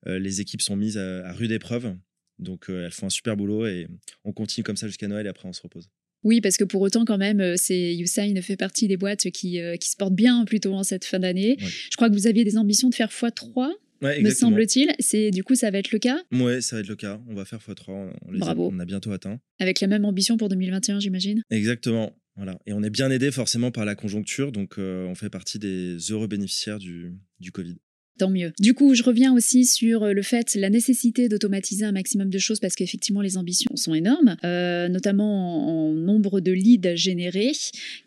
euh, 0.07 0.19
les 0.19 0.41
équipes 0.41 0.62
sont 0.62 0.75
mises 0.75 0.97
à, 0.97 1.31
rude 1.33 1.51
épreuve. 1.51 1.95
Donc, 2.39 2.69
euh, 2.69 2.85
elles 2.85 2.91
font 2.91 3.07
un 3.07 3.12
super 3.12 3.38
boulot 3.38 3.65
et 3.65 3.88
on 4.24 4.33
continue 4.33 4.63
comme 4.63 4.75
ça 4.75 4.88
jusqu'à 4.88 5.07
Noël 5.07 5.25
et 5.25 5.29
après, 5.29 5.47
on 5.47 5.53
se 5.53 5.62
repose. 5.62 5.89
Oui, 6.24 6.41
parce 6.41 6.57
que 6.57 6.63
pour 6.63 6.81
autant, 6.81 7.05
quand 7.05 7.17
même, 7.17 7.39
euh, 7.39 7.53
c'est 7.55 7.95
Usain 7.95 8.33
fait 8.41 8.57
partie 8.57 8.88
des 8.88 8.97
boîtes 8.97 9.29
qui, 9.29 9.59
qui 9.79 9.89
se 9.89 9.95
portent 9.95 10.15
bien 10.15 10.43
plutôt 10.45 10.74
en 10.74 10.83
cette 10.83 11.05
fin 11.05 11.19
d'année. 11.19 11.57
Je 11.59 11.95
crois 11.95 12.09
que 12.09 12.15
vous 12.15 12.27
aviez 12.27 12.43
des 12.43 12.57
ambitions 12.57 12.89
de 12.89 12.95
faire 12.95 13.09
x3, 13.09 13.69
me 14.01 14.29
semble-t-il. 14.31 14.93
C'est 15.00 15.31
du 15.31 15.43
coup, 15.43 15.55
ça 15.55 15.71
va 15.71 15.77
être 15.77 15.91
le 15.91 16.00
cas? 16.00 16.17
Oui, 16.31 16.62
ça 16.62 16.75
va 16.75 16.81
être 16.81 16.88
le 16.88 16.95
cas. 16.95 17.21
On 17.29 17.35
va 17.35 17.45
faire 17.45 17.59
x3. 17.59 17.83
On 17.89 18.38
Bravo. 18.38 18.69
on 18.74 18.79
a 18.79 18.85
bientôt 18.85 19.12
atteint. 19.12 19.39
Avec 19.59 19.79
la 19.79 19.88
même 19.88 20.03
ambition 20.03 20.35
pour 20.35 20.50
2021, 20.50 21.00
j'imagine? 21.00 21.41
Exactement. 21.50 22.15
Voilà. 22.36 22.60
Et 22.65 22.74
on 22.74 22.83
est 22.83 22.90
bien 22.90 23.09
aidé 23.12 23.31
forcément 23.31 23.72
par 23.72 23.86
la 23.86 23.96
conjoncture, 23.96 24.51
donc 24.51 24.77
on 24.77 25.16
fait 25.16 25.29
partie 25.29 25.57
des 25.57 25.98
heureux 26.12 26.27
bénéficiaires 26.27 26.79
du, 26.79 27.18
du 27.40 27.51
Covid. 27.51 27.77
Tant 28.18 28.30
mieux. 28.30 28.54
Du 28.62 28.74
coup, 28.74 28.96
je 28.96 29.04
reviens 29.04 29.34
aussi 29.34 29.66
sur 29.66 30.04
euh, 30.04 30.14
le 30.14 30.22
fait, 30.22 30.56
la 30.56 30.70
nécessité 30.70 31.28
d'automatiser 31.28 31.84
un 31.84 31.92
maximum 31.92 32.30
de 32.30 32.38
choses 32.38 32.62
parce 32.62 32.74
qu'effectivement, 32.75 33.20
les 33.20 33.36
ambitions 33.36 33.75
sont 33.75 33.94
énormes, 33.94 34.38
euh, 34.46 34.88
notamment 34.88 35.90
en, 35.90 35.92
nombre 35.92 36.40
de 36.40 36.54
leads 36.54 36.96
générés. 36.96 37.51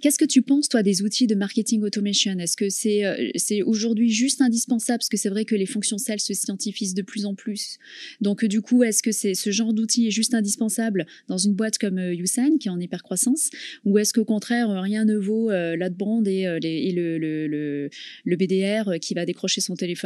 Qu'est-ce 0.00 0.16
que 0.16 0.24
tu 0.24 0.40
penses, 0.40 0.70
toi, 0.70 0.82
des 0.82 1.02
outils 1.02 1.26
de 1.26 1.34
marketing 1.34 1.82
automation? 1.82 2.38
Est-ce 2.38 2.56
que 2.56 2.70
c'est 2.70 3.04
euh, 3.04 3.30
c'est 3.36 3.60
aujourd'hui 3.60 4.08
juste 4.08 4.40
indispensable? 4.40 5.00
Parce 5.00 5.10
que 5.10 5.18
c'est 5.18 5.28
vrai 5.28 5.44
que 5.44 5.54
les 5.54 5.66
fonctions 5.66 5.98
sales 5.98 6.20
se 6.20 6.32
scientifisent 6.32 6.94
de 6.94 7.02
plus 7.02 7.26
en 7.26 7.34
plus. 7.34 7.76
Donc, 8.22 8.46
du 8.46 8.62
coup, 8.62 8.84
est-ce 8.84 9.02
que 9.02 9.12
c'est 9.12 9.34
ce 9.34 9.50
genre 9.50 9.74
d'outil 9.74 10.06
est 10.06 10.10
juste 10.10 10.32
indispensable 10.32 11.06
dans 11.28 11.36
une 11.38 11.52
boîte 11.52 11.76
comme 11.76 11.98
Usain, 11.98 12.56
qui 12.58 12.68
est 12.68 12.70
en 12.70 12.80
hypercroissance? 12.80 13.50
Ou 13.84 13.98
est-ce 13.98 14.14
qu'au 14.14 14.24
contraire, 14.24 14.70
rien 14.80 15.04
ne 15.04 15.16
vaut 15.16 15.50
l'adbrand 15.50 16.22
et, 16.24 16.42
et 16.62 16.92
le, 16.92 17.18
le, 17.18 17.46
le, 17.46 17.90
le 18.24 18.36
BDR 18.36 18.98
qui 19.00 19.12
va 19.12 19.26
décrocher 19.26 19.60
son 19.60 19.74
téléphone 19.74 19.97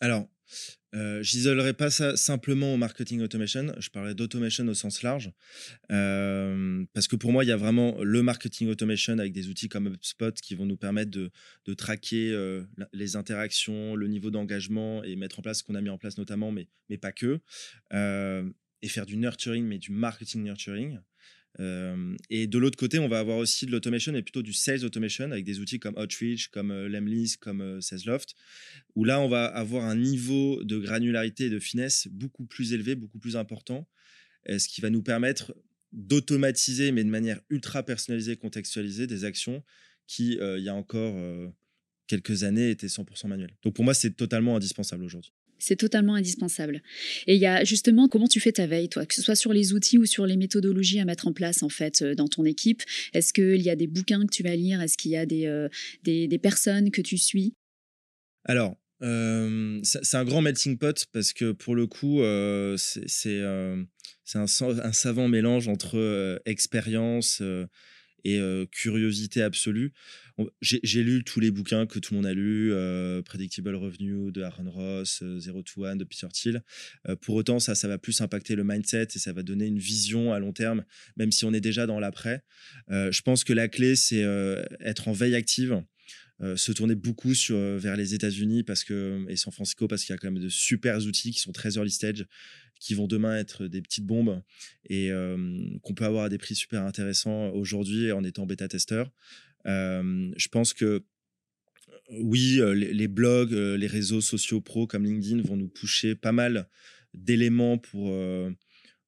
alors, 0.00 0.28
euh, 0.94 1.22
j'isolerai 1.22 1.72
pas 1.72 1.90
ça 1.90 2.16
simplement 2.16 2.74
au 2.74 2.76
marketing 2.76 3.22
automation, 3.22 3.74
je 3.78 3.88
parlerai 3.88 4.14
d'automation 4.14 4.66
au 4.68 4.74
sens 4.74 5.02
large, 5.02 5.32
euh, 5.90 6.84
parce 6.92 7.08
que 7.08 7.16
pour 7.16 7.32
moi, 7.32 7.42
il 7.42 7.48
y 7.48 7.52
a 7.52 7.56
vraiment 7.56 8.02
le 8.02 8.22
marketing 8.22 8.68
automation 8.68 9.18
avec 9.18 9.32
des 9.32 9.48
outils 9.48 9.68
comme 9.68 9.86
HubSpot 9.86 10.32
qui 10.34 10.54
vont 10.54 10.66
nous 10.66 10.76
permettre 10.76 11.10
de, 11.10 11.30
de 11.64 11.74
traquer 11.74 12.32
euh, 12.32 12.62
les 12.92 13.16
interactions, 13.16 13.96
le 13.96 14.06
niveau 14.06 14.30
d'engagement 14.30 15.02
et 15.04 15.16
mettre 15.16 15.38
en 15.38 15.42
place 15.42 15.60
ce 15.60 15.64
qu'on 15.64 15.74
a 15.74 15.80
mis 15.80 15.90
en 15.90 15.98
place 15.98 16.18
notamment, 16.18 16.52
mais, 16.52 16.68
mais 16.90 16.98
pas 16.98 17.12
que, 17.12 17.40
euh, 17.92 18.48
et 18.82 18.88
faire 18.88 19.06
du 19.06 19.16
nurturing, 19.16 19.64
mais 19.64 19.78
du 19.78 19.90
marketing 19.90 20.42
nurturing. 20.42 20.98
Euh, 21.60 22.16
et 22.30 22.46
de 22.46 22.58
l'autre 22.58 22.76
côté, 22.76 22.98
on 22.98 23.08
va 23.08 23.20
avoir 23.20 23.38
aussi 23.38 23.66
de 23.66 23.70
l'automation 23.70 24.14
et 24.14 24.22
plutôt 24.22 24.42
du 24.42 24.52
sales 24.52 24.84
automation 24.84 25.30
avec 25.30 25.44
des 25.44 25.60
outils 25.60 25.78
comme 25.78 25.96
Outreach, 25.96 26.48
comme 26.48 26.70
euh, 26.70 26.88
Lemlist, 26.88 27.36
comme 27.38 27.60
euh, 27.60 27.80
SalesLoft, 27.80 28.34
où 28.94 29.04
là, 29.04 29.20
on 29.20 29.28
va 29.28 29.44
avoir 29.44 29.84
un 29.84 29.96
niveau 29.96 30.62
de 30.64 30.78
granularité 30.78 31.44
et 31.44 31.50
de 31.50 31.58
finesse 31.58 32.08
beaucoup 32.10 32.44
plus 32.44 32.72
élevé, 32.72 32.94
beaucoup 32.94 33.18
plus 33.18 33.36
important, 33.36 33.88
ce 34.46 34.68
qui 34.68 34.82
va 34.82 34.90
nous 34.90 35.02
permettre 35.02 35.54
d'automatiser, 35.92 36.92
mais 36.92 37.02
de 37.02 37.08
manière 37.08 37.40
ultra 37.48 37.82
personnalisée, 37.82 38.36
contextualisée, 38.36 39.06
des 39.06 39.24
actions 39.24 39.62
qui, 40.06 40.32
il 40.34 40.62
y 40.62 40.68
a 40.68 40.74
encore 40.74 41.16
quelques 42.06 42.44
années, 42.44 42.68
étaient 42.68 42.88
100% 42.88 43.28
manuelles. 43.28 43.56
Donc 43.62 43.74
pour 43.74 43.84
moi, 43.84 43.94
c'est 43.94 44.10
totalement 44.10 44.56
indispensable 44.56 45.02
aujourd'hui. 45.02 45.32
C'est 45.58 45.76
totalement 45.76 46.14
indispensable. 46.14 46.82
Et 47.26 47.34
il 47.34 47.40
y 47.40 47.46
a 47.46 47.64
justement 47.64 48.08
comment 48.08 48.28
tu 48.28 48.40
fais 48.40 48.52
ta 48.52 48.66
veille, 48.66 48.88
toi, 48.88 49.06
que 49.06 49.14
ce 49.14 49.22
soit 49.22 49.36
sur 49.36 49.52
les 49.52 49.72
outils 49.72 49.98
ou 49.98 50.04
sur 50.04 50.26
les 50.26 50.36
méthodologies 50.36 51.00
à 51.00 51.04
mettre 51.04 51.26
en 51.26 51.32
place 51.32 51.62
en 51.62 51.68
fait 51.68 52.02
euh, 52.02 52.14
dans 52.14 52.28
ton 52.28 52.44
équipe. 52.44 52.82
Est-ce 53.12 53.32
qu'il 53.32 53.62
y 53.62 53.70
a 53.70 53.76
des 53.76 53.86
bouquins 53.86 54.26
que 54.26 54.32
tu 54.32 54.42
vas 54.42 54.56
lire? 54.56 54.82
Est-ce 54.82 54.96
qu'il 54.96 55.12
y 55.12 55.16
a 55.16 55.26
des, 55.26 55.46
euh, 55.46 55.68
des, 56.02 56.38
personnes 56.38 56.90
que 56.90 57.00
tu 57.00 57.16
suis? 57.16 57.54
Alors, 58.44 58.76
euh, 59.02 59.80
c'est 59.82 60.16
un 60.16 60.24
grand 60.24 60.42
melting 60.42 60.76
pot 60.76 61.06
parce 61.12 61.32
que 61.32 61.52
pour 61.52 61.74
le 61.74 61.86
coup, 61.86 62.20
c'est 62.76 63.40
un, 63.42 63.86
savant 64.46 65.28
mélange 65.28 65.68
entre 65.68 66.40
expérience 66.44 67.42
et 68.24 68.40
curiosité 68.70 69.42
absolue. 69.42 69.92
J'ai 70.60 71.04
lu 71.04 71.22
tous 71.22 71.38
les 71.38 71.50
bouquins 71.50 71.86
que 71.86 71.98
tout 71.98 72.14
le 72.14 72.18
monde 72.18 72.26
a 72.26 72.34
lus, 72.34 72.72
Predictable 73.24 73.74
Revenue 73.76 74.32
de 74.32 74.42
Aaron 74.42 74.70
Ross, 74.70 75.22
Zero 75.38 75.62
to 75.62 75.84
One 75.84 75.98
de 75.98 76.04
Peter 76.04 76.26
Thiel. 76.32 76.62
pour 77.20 77.36
autant, 77.36 77.60
ça, 77.60 77.74
ça 77.74 77.86
va 77.86 77.98
plus 77.98 78.20
impacter 78.20 78.56
le 78.56 78.64
mindset 78.64 79.08
et 79.14 79.18
ça 79.18 79.32
va 79.32 79.42
donner 79.42 79.66
une 79.66 79.78
vision 79.78 80.32
à 80.32 80.40
long 80.40 80.52
terme, 80.52 80.84
même 81.16 81.30
si 81.30 81.44
on 81.44 81.52
est 81.52 81.60
déjà 81.60 81.86
dans 81.86 82.00
l'après. 82.00 82.42
je 82.88 83.22
pense 83.22 83.44
que 83.44 83.52
la 83.52 83.68
clé, 83.68 83.94
c'est 83.94 84.24
être 84.80 85.08
en 85.08 85.12
veille 85.12 85.36
active. 85.36 85.82
se 86.56 86.72
tourner 86.72 86.96
beaucoup 86.96 87.32
vers 87.50 87.96
les 87.96 88.14
États-Unis 88.14 88.64
et 89.28 89.36
San 89.36 89.52
Francisco 89.52 89.86
parce 89.86 90.04
qu'il 90.04 90.12
y 90.12 90.16
a 90.16 90.18
quand 90.18 90.30
même 90.30 90.42
de 90.42 90.48
super 90.48 90.98
outils 91.06 91.30
qui 91.30 91.38
sont 91.38 91.52
très 91.52 91.76
early 91.76 91.90
stage 91.90 92.26
qui 92.80 92.94
vont 92.94 93.06
demain 93.06 93.36
être 93.38 93.66
des 93.66 93.80
petites 93.80 94.04
bombes 94.04 94.42
et 94.90 95.10
qu'on 95.82 95.94
peut 95.94 96.04
avoir 96.04 96.24
à 96.24 96.28
des 96.28 96.38
prix 96.38 96.56
super 96.56 96.82
intéressants 96.82 97.50
aujourd'hui 97.50 98.10
en 98.10 98.24
étant 98.24 98.46
bêta-testeur. 98.46 99.10
Je 99.64 100.48
pense 100.48 100.74
que 100.74 101.04
oui, 102.10 102.60
les, 102.74 103.08
blogs, 103.08 103.52
les 103.52 103.86
réseaux 103.86 104.20
sociaux 104.20 104.60
pro 104.60 104.86
comme 104.86 105.04
LinkedIn 105.04 105.42
vont 105.42 105.56
nous 105.56 105.68
pousser 105.68 106.14
pas 106.14 106.32
mal 106.32 106.68
d'éléments 107.14 107.78
pour, 107.78 108.14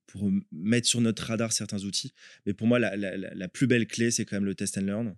pour 0.07 0.33
mettre 0.51 0.89
sur 0.89 1.01
notre 1.01 1.25
radar 1.25 1.53
certains 1.53 1.85
outils. 1.85 2.15
Mais 2.47 2.55
pour 2.55 2.67
moi, 2.67 2.79
la, 2.79 2.97
la 2.97 3.49
plus 3.49 3.67
belle 3.67 3.87
clé, 3.87 4.11
c'est 4.11 4.25
quand 4.25 4.37
même 4.37 4.47
le 4.47 4.55
test 4.55 4.79
and 4.79 5.15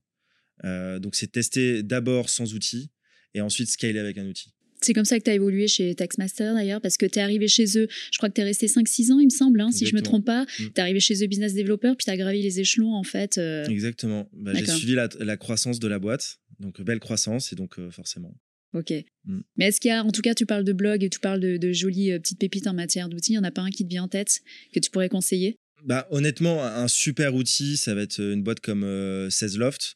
learn. 0.64 1.00
donc, 1.00 1.14
c'est 1.14 1.30
tester 1.30 1.82
d'abord 1.82 2.30
sans 2.30 2.54
outils 2.54 2.90
et 3.34 3.40
ensuite 3.40 3.70
scaler 3.70 4.00
avec 4.00 4.18
un 4.18 4.26
outil. 4.26 4.52
C'est 4.80 4.92
comme 4.92 5.04
ça 5.04 5.18
que 5.18 5.24
tu 5.24 5.30
as 5.30 5.34
évolué 5.34 5.66
chez 5.66 5.94
Taxmaster 5.94 6.54
d'ailleurs, 6.54 6.80
parce 6.80 6.96
que 6.96 7.06
tu 7.06 7.18
es 7.18 7.22
arrivé 7.22 7.48
chez 7.48 7.78
eux, 7.78 7.88
je 8.12 8.18
crois 8.18 8.28
que 8.28 8.34
tu 8.34 8.40
es 8.40 8.44
resté 8.44 8.66
5-6 8.66 9.12
ans, 9.12 9.18
il 9.18 9.26
me 9.26 9.30
semble, 9.30 9.60
hein, 9.60 9.70
si 9.72 9.86
je 9.86 9.94
me 9.94 10.02
trompe 10.02 10.24
pas. 10.24 10.44
Mm. 10.44 10.46
Tu 10.56 10.72
es 10.76 10.80
arrivé 10.80 11.00
chez 11.00 11.22
eux 11.22 11.26
business 11.26 11.54
developer, 11.54 11.94
puis 11.96 12.04
tu 12.04 12.10
as 12.10 12.16
gravi 12.16 12.42
les 12.42 12.60
échelons 12.60 12.94
en 12.94 13.02
fait. 13.02 13.38
Euh. 13.38 13.66
Exactement. 13.66 14.28
Bah, 14.32 14.52
j'ai 14.54 14.66
suivi 14.66 14.94
la, 14.94 15.36
croissance 15.36 15.78
de 15.80 15.88
la 15.88 15.98
boîte, 15.98 16.38
donc 16.60 16.80
belle 16.82 17.00
croissance, 17.00 17.52
et 17.52 17.56
donc 17.56 17.78
euh, 17.78 17.90
forcément. 17.90 18.34
Ok. 18.74 18.92
Mm. 19.24 19.40
Mais 19.56 19.66
est-ce 19.66 19.80
qu'il 19.80 19.90
y 19.90 19.92
a, 19.92 20.04
en 20.04 20.10
tout 20.10 20.22
cas, 20.22 20.34
tu 20.34 20.46
parles 20.46 20.64
de 20.64 20.72
blog 20.72 21.02
et 21.02 21.10
tu 21.10 21.18
parles 21.18 21.40
de, 21.40 21.56
de 21.56 21.72
jolies 21.72 22.12
euh, 22.12 22.18
petites 22.18 22.38
pépites 22.38 22.66
en 22.66 22.74
matière 22.74 23.08
d'outils, 23.08 23.32
il 23.32 23.34
n'y 23.36 23.38
en 23.38 23.44
a 23.44 23.50
pas 23.50 23.62
un 23.62 23.70
qui 23.70 23.84
te 23.84 23.88
vient 23.88 24.04
en 24.04 24.08
tête 24.08 24.40
que 24.72 24.80
tu 24.80 24.90
pourrais 24.90 25.08
conseiller? 25.08 25.58
Bah, 25.84 26.06
Honnêtement, 26.10 26.64
un 26.64 26.88
super 26.88 27.34
outil, 27.34 27.76
ça 27.76 27.94
va 27.94 28.02
être 28.02 28.20
une 28.20 28.42
boîte 28.42 28.60
comme 28.60 28.84
16 29.30 29.58
Loft. 29.58 29.94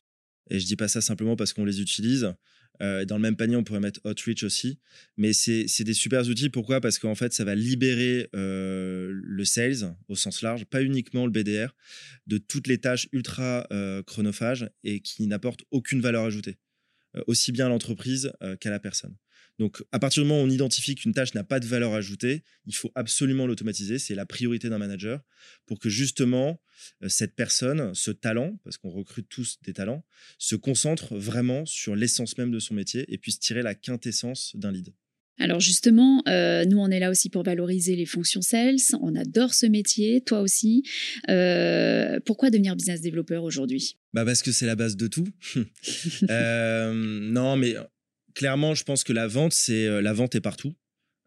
Et 0.51 0.61
je 0.61 0.67
dis 0.67 0.77
pas 0.77 0.89
ça 0.89 1.01
simplement 1.01 1.35
parce 1.35 1.53
qu'on 1.53 1.65
les 1.65 1.81
utilise. 1.81 2.33
Euh, 2.81 3.05
dans 3.05 3.17
le 3.17 3.23
même 3.23 3.37
panier, 3.37 3.57
on 3.57 3.65
pourrait 3.65 3.81
mettre 3.81 4.01
Outreach 4.05 4.43
aussi. 4.43 4.79
Mais 5.17 5.33
c'est 5.33 5.85
des 5.85 5.95
super 5.95 6.27
outils. 6.29 6.51
Pourquoi? 6.51 6.81
Parce 6.81 6.99
qu'en 6.99 7.15
fait, 7.15 7.33
ça 7.33 7.45
va 7.45 7.55
libérer 7.55 8.29
euh, 8.35 9.11
le 9.13 9.45
sales 9.45 9.95
au 10.09 10.17
sens 10.17 10.43
large, 10.43 10.65
pas 10.65 10.83
uniquement 10.83 11.27
le 11.27 11.33
BDR, 11.33 11.75
de 12.27 12.39
toutes 12.39 12.67
les 12.67 12.79
tâches 12.79 13.09
ultra 13.13 13.67
euh, 13.73 14.03
chronophages 14.03 14.69
et 14.85 15.01
qui 15.01 15.27
n'apportent 15.27 15.65
aucune 15.71 16.01
valeur 16.01 16.25
ajoutée, 16.25 16.59
aussi 17.27 17.53
bien 17.53 17.67
à 17.67 17.69
l'entreprise 17.69 18.33
qu'à 18.61 18.71
la 18.71 18.81
personne. 18.81 19.15
Donc, 19.59 19.83
à 19.93 19.99
partir 19.99 20.23
du 20.23 20.29
moment 20.29 20.43
où 20.43 20.47
on 20.47 20.51
identifie 20.51 20.95
qu'une 20.95 21.13
tâche 21.13 21.35
n'a 21.35 21.45
pas 21.45 21.61
de 21.61 21.67
valeur 21.67 21.93
ajoutée, 21.93 22.43
il 22.67 22.75
faut 22.75 22.91
absolument 22.95 23.47
l'automatiser. 23.47 23.99
C'est 23.99 24.15
la 24.15 24.27
priorité 24.27 24.69
d'un 24.69 24.79
manager 24.79 25.21
pour 25.67 25.79
que 25.79 25.89
justement 25.89 26.61
euh, 27.03 27.09
cette 27.09 27.35
personne, 27.35 27.95
ce 27.95 28.11
talent, 28.11 28.59
parce 28.65 28.79
qu'on 28.79 28.91
recrute 28.91 29.29
tous 29.29 29.59
des 29.63 29.73
talents, 29.73 30.05
se 30.39 30.57
concentre 30.57 31.17
vraiment 31.17 31.67
sur 31.67 31.95
l'essence 31.95 32.39
même 32.39 32.51
de 32.51 32.59
son 32.59 32.75
métier 32.75 33.05
et 33.13 33.19
puisse 33.19 33.39
tirer 33.39 33.63
la 33.63 33.75
quintessence 33.75 34.57
d'un 34.57 34.73
lead. 34.73 34.93
Alors 35.39 35.61
justement, 35.61 36.23
euh, 36.29 36.65
nous 36.67 36.79
on 36.79 36.89
est 36.89 37.01
là 37.01 37.11
aussi 37.11 37.31
pour 37.31 37.43
valoriser 37.43 37.97
les 37.97 38.07
fonctions 38.07 38.43
sales. 38.43 38.77
On 39.01 39.17
adore 39.17 39.55
ce 39.55 39.67
métier, 39.67 40.21
toi 40.21 40.41
aussi. 40.41 40.85
Euh, 41.31 42.21
pourquoi 42.25 42.51
devenir 42.51 42.77
business 42.77 43.01
developer 43.01 43.39
aujourd'hui? 43.39 43.97
Bah 44.13 44.25
parce 44.25 44.43
que 44.43 44.53
c'est 44.53 44.67
la 44.67 44.77
base 44.77 44.97
de 44.97 45.07
tout. 45.09 45.27
non, 46.29 47.57
mais 47.57 47.77
clairement, 48.35 48.75
je 48.75 48.85
pense 48.85 49.05
que 49.05 49.13
la 49.13 49.27
vente, 49.27 49.53
c'est 49.53 49.87
euh, 49.87 50.03
la 50.03 50.13
vente 50.13 50.35
est 50.35 50.41
partout. 50.41 50.75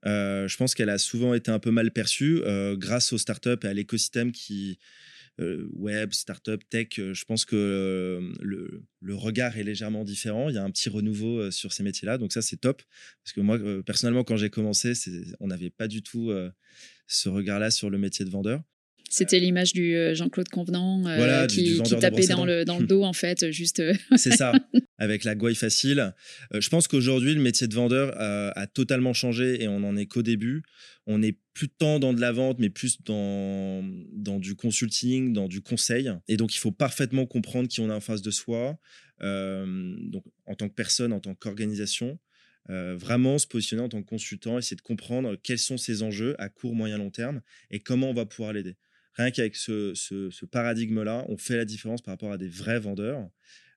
Euh, 0.06 0.48
je 0.48 0.58
pense 0.58 0.76
qu'elle 0.76 0.90
a 0.90 0.98
souvent 0.98 1.34
été 1.34 1.50
un 1.50 1.60
peu 1.60 1.72
mal 1.72 1.92
perçue 1.92 2.42
euh, 2.44 2.76
grâce 2.76 3.12
aux 3.12 3.18
startups 3.18 3.58
et 3.64 3.68
à 3.68 3.74
l'écosystème 3.74 4.32
qui 4.32 4.80
web, 5.38 6.14
startup, 6.14 6.64
tech. 6.70 6.88
je 6.96 7.26
pense 7.26 7.44
que 7.44 8.32
le, 8.40 8.86
le, 9.02 9.16
regard 9.16 9.58
est 9.58 9.66
légèrement 9.66 10.06
différent. 10.06 10.48
Il 10.48 10.56
y 10.56 10.58
a 10.58 10.64
un 10.64 10.72
petit 10.72 10.88
renouveau 10.88 11.52
sur 11.52 11.74
ces 11.74 11.84
métiers-là, 11.84 12.18
donc 12.18 12.32
ça 12.32 12.42
c'est 12.42 12.56
top. 12.56 12.82
Parce 13.22 13.34
que 13.34 13.42
moi, 13.42 13.60
personnellement, 13.86 14.24
quand 14.24 14.38
j'ai 14.38 14.50
commencé, 14.50 14.94
on 15.42 15.48
n'avait 15.48 15.72
pas 15.72 15.90
du 15.90 16.04
tout 16.04 16.32
ce 17.08 17.28
regard-là 17.28 17.70
sur 17.70 17.90
le 17.90 17.98
métier 17.98 18.24
de 18.24 18.30
vendeur. 18.30 18.62
C'était 19.16 19.40
l'image 19.40 19.72
du 19.72 19.96
euh, 19.96 20.14
Jean-Claude 20.14 20.50
Convenant 20.50 21.02
euh, 21.08 21.48
qui, 21.48 21.82
tapait 22.02 22.28
dans 22.28 22.44
le, 22.44 22.66
dans 22.66 22.80
le 22.80 22.86
dos, 22.88 23.04
en 23.04 23.14
fait, 23.14 23.50
juste. 23.50 23.80
Euh, 23.80 23.94
C'est 24.18 24.36
ça, 24.36 24.52
avec 24.98 25.24
la 25.24 25.36
gouaille 25.36 25.56
facile. 25.56 26.14
je 26.54 26.68
pense 26.68 26.90
qu'aujourd'hui, 26.90 27.34
le 27.34 27.40
métier 27.40 27.70
de 27.70 27.74
vendeur 27.74 28.14
a 28.20 28.68
totalement 28.68 29.14
changé 29.14 29.64
et 29.64 29.70
on 29.70 29.80
n'en 29.80 29.96
est 29.96 30.06
qu'au 30.06 30.22
début. 30.22 30.64
On 31.08 31.20
n'est 31.20 31.38
plus 31.54 31.70
tant 31.70 32.00
dans 32.00 32.14
de 32.14 32.20
la 32.20 32.34
vente, 32.34 32.60
mais 32.60 32.70
plus 32.70 33.02
dans, 33.04 33.90
dans 34.12 34.38
du 34.38 34.56
consulting, 34.56 35.32
dans 35.32 35.48
du 35.48 35.62
conseil. 35.62 36.12
Et 36.28 36.36
donc, 36.36 36.54
il 36.54 36.60
faut 36.60 36.74
parfaitement 36.74 37.26
comprendre 37.26 37.70
qui 37.70 37.80
on 37.80 37.90
a 37.90 37.96
en 37.96 38.02
face 38.02 38.22
de 38.22 38.32
soi, 38.32 38.78
donc, 39.22 40.26
en 40.46 40.56
tant 40.56 40.68
que 40.68 40.74
personne, 40.74 41.14
en 41.14 41.22
tant 41.22 41.36
qu'organisation. 41.36 42.20
vraiment 42.68 43.38
se 43.38 43.48
positionner 43.48 43.84
en 43.84 43.88
tant 43.88 44.02
que 44.02 44.10
consultant, 44.10 44.58
essayer 44.58 44.76
de 44.76 44.82
comprendre 44.82 45.38
quels 45.42 45.60
sont 45.60 45.78
ses 45.78 46.04
enjeux 46.04 46.36
à 46.38 46.50
court, 46.50 46.76
moyen, 46.76 46.98
long 46.98 47.12
terme 47.12 47.42
et 47.72 47.80
comment 47.80 48.10
on 48.10 48.14
va 48.14 48.26
pouvoir 48.26 48.52
l'aider. 48.52 48.76
Rien 49.16 49.32
qu'avec 49.32 49.56
ce, 49.56 50.46
paradigme-là, 50.46 51.26
on 51.30 51.38
fait 51.38 51.56
la 51.56 51.66
différence 51.66 52.02
par 52.02 52.14
rapport 52.14 52.32
à 52.32 52.38
des 52.38 52.50
vrais 52.50 52.80
vendeurs. 52.80 53.30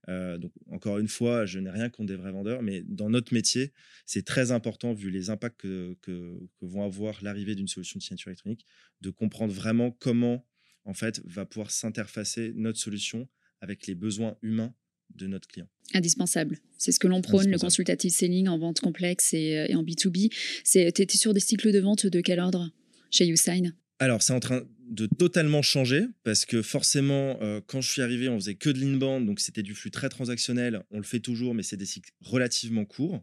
Euh, 0.08 0.38
donc, 0.38 0.52
encore 0.70 0.98
une 0.98 1.08
fois, 1.08 1.46
je 1.46 1.58
n'ai 1.58 1.70
rien 1.70 1.90
contre 1.90 2.08
des 2.08 2.16
vrais 2.16 2.32
vendeurs, 2.32 2.62
mais 2.62 2.82
dans 2.82 3.10
notre 3.10 3.32
métier, 3.34 3.72
c'est 4.06 4.24
très 4.24 4.52
important, 4.52 4.94
vu 4.94 5.10
les 5.10 5.30
impacts 5.30 5.60
que, 5.60 5.96
que, 6.00 6.38
vont 6.62 6.84
avoir 6.84 7.22
l'arrivée 7.22 7.54
d'une 7.54 7.68
solution 7.68 7.98
de 7.98 8.02
signature 8.02 8.28
électronique, 8.28 8.64
de 9.00 9.10
comprendre 9.10 9.52
vraiment 9.52 9.90
comment, 9.90 10.46
en 10.84 10.94
fait, 10.94 11.20
va 11.24 11.44
pouvoir 11.44 11.70
s'interfacer 11.70 12.52
notre 12.56 12.78
solution 12.78 13.28
avec 13.60 13.86
les 13.86 13.94
besoins 13.94 14.36
humains 14.42 14.74
de 15.14 15.26
notre 15.26 15.46
client. 15.46 15.68
Indispensable. 15.94 16.58
C'est 16.78 16.92
ce 16.92 16.98
que 16.98 17.06
l'on 17.06 17.22
prône, 17.22 17.50
le 17.50 17.58
consultative 17.58 18.10
selling 18.10 18.48
en 18.48 18.58
vente 18.58 18.80
complexe 18.80 19.34
et, 19.34 19.58
euh, 19.58 19.66
et 19.68 19.74
en 19.74 19.82
B2B. 19.82 20.30
Tu 20.64 20.78
étais 20.78 21.16
sur 21.16 21.32
des 21.32 21.40
cycles 21.40 21.72
de 21.72 21.80
vente 21.80 22.06
de 22.06 22.20
quel 22.20 22.40
ordre? 22.40 22.70
Chez 23.10 23.26
YouSign? 23.26 23.74
Alors, 24.00 24.22
c'est 24.22 24.32
en 24.32 24.40
train 24.40 24.66
de 24.88 25.06
totalement 25.06 25.62
changer 25.62 26.06
parce 26.24 26.44
que 26.44 26.62
forcément, 26.62 27.38
euh, 27.42 27.60
quand 27.66 27.80
je 27.80 27.90
suis 27.90 28.02
arrivé, 28.02 28.28
on 28.28 28.36
faisait 28.36 28.54
que 28.54 28.70
de 28.70 28.80
l'inbound, 28.80 29.26
donc 29.26 29.40
c'était 29.40 29.62
du 29.62 29.74
flux 29.74 29.90
très 29.90 30.08
transactionnel. 30.08 30.82
On 30.90 30.98
le 30.98 31.04
fait 31.04 31.20
toujours, 31.20 31.54
mais 31.54 31.62
c'est 31.62 31.76
des 31.76 31.86
cycles 31.86 32.10
relativement 32.20 32.84
courts 32.84 33.22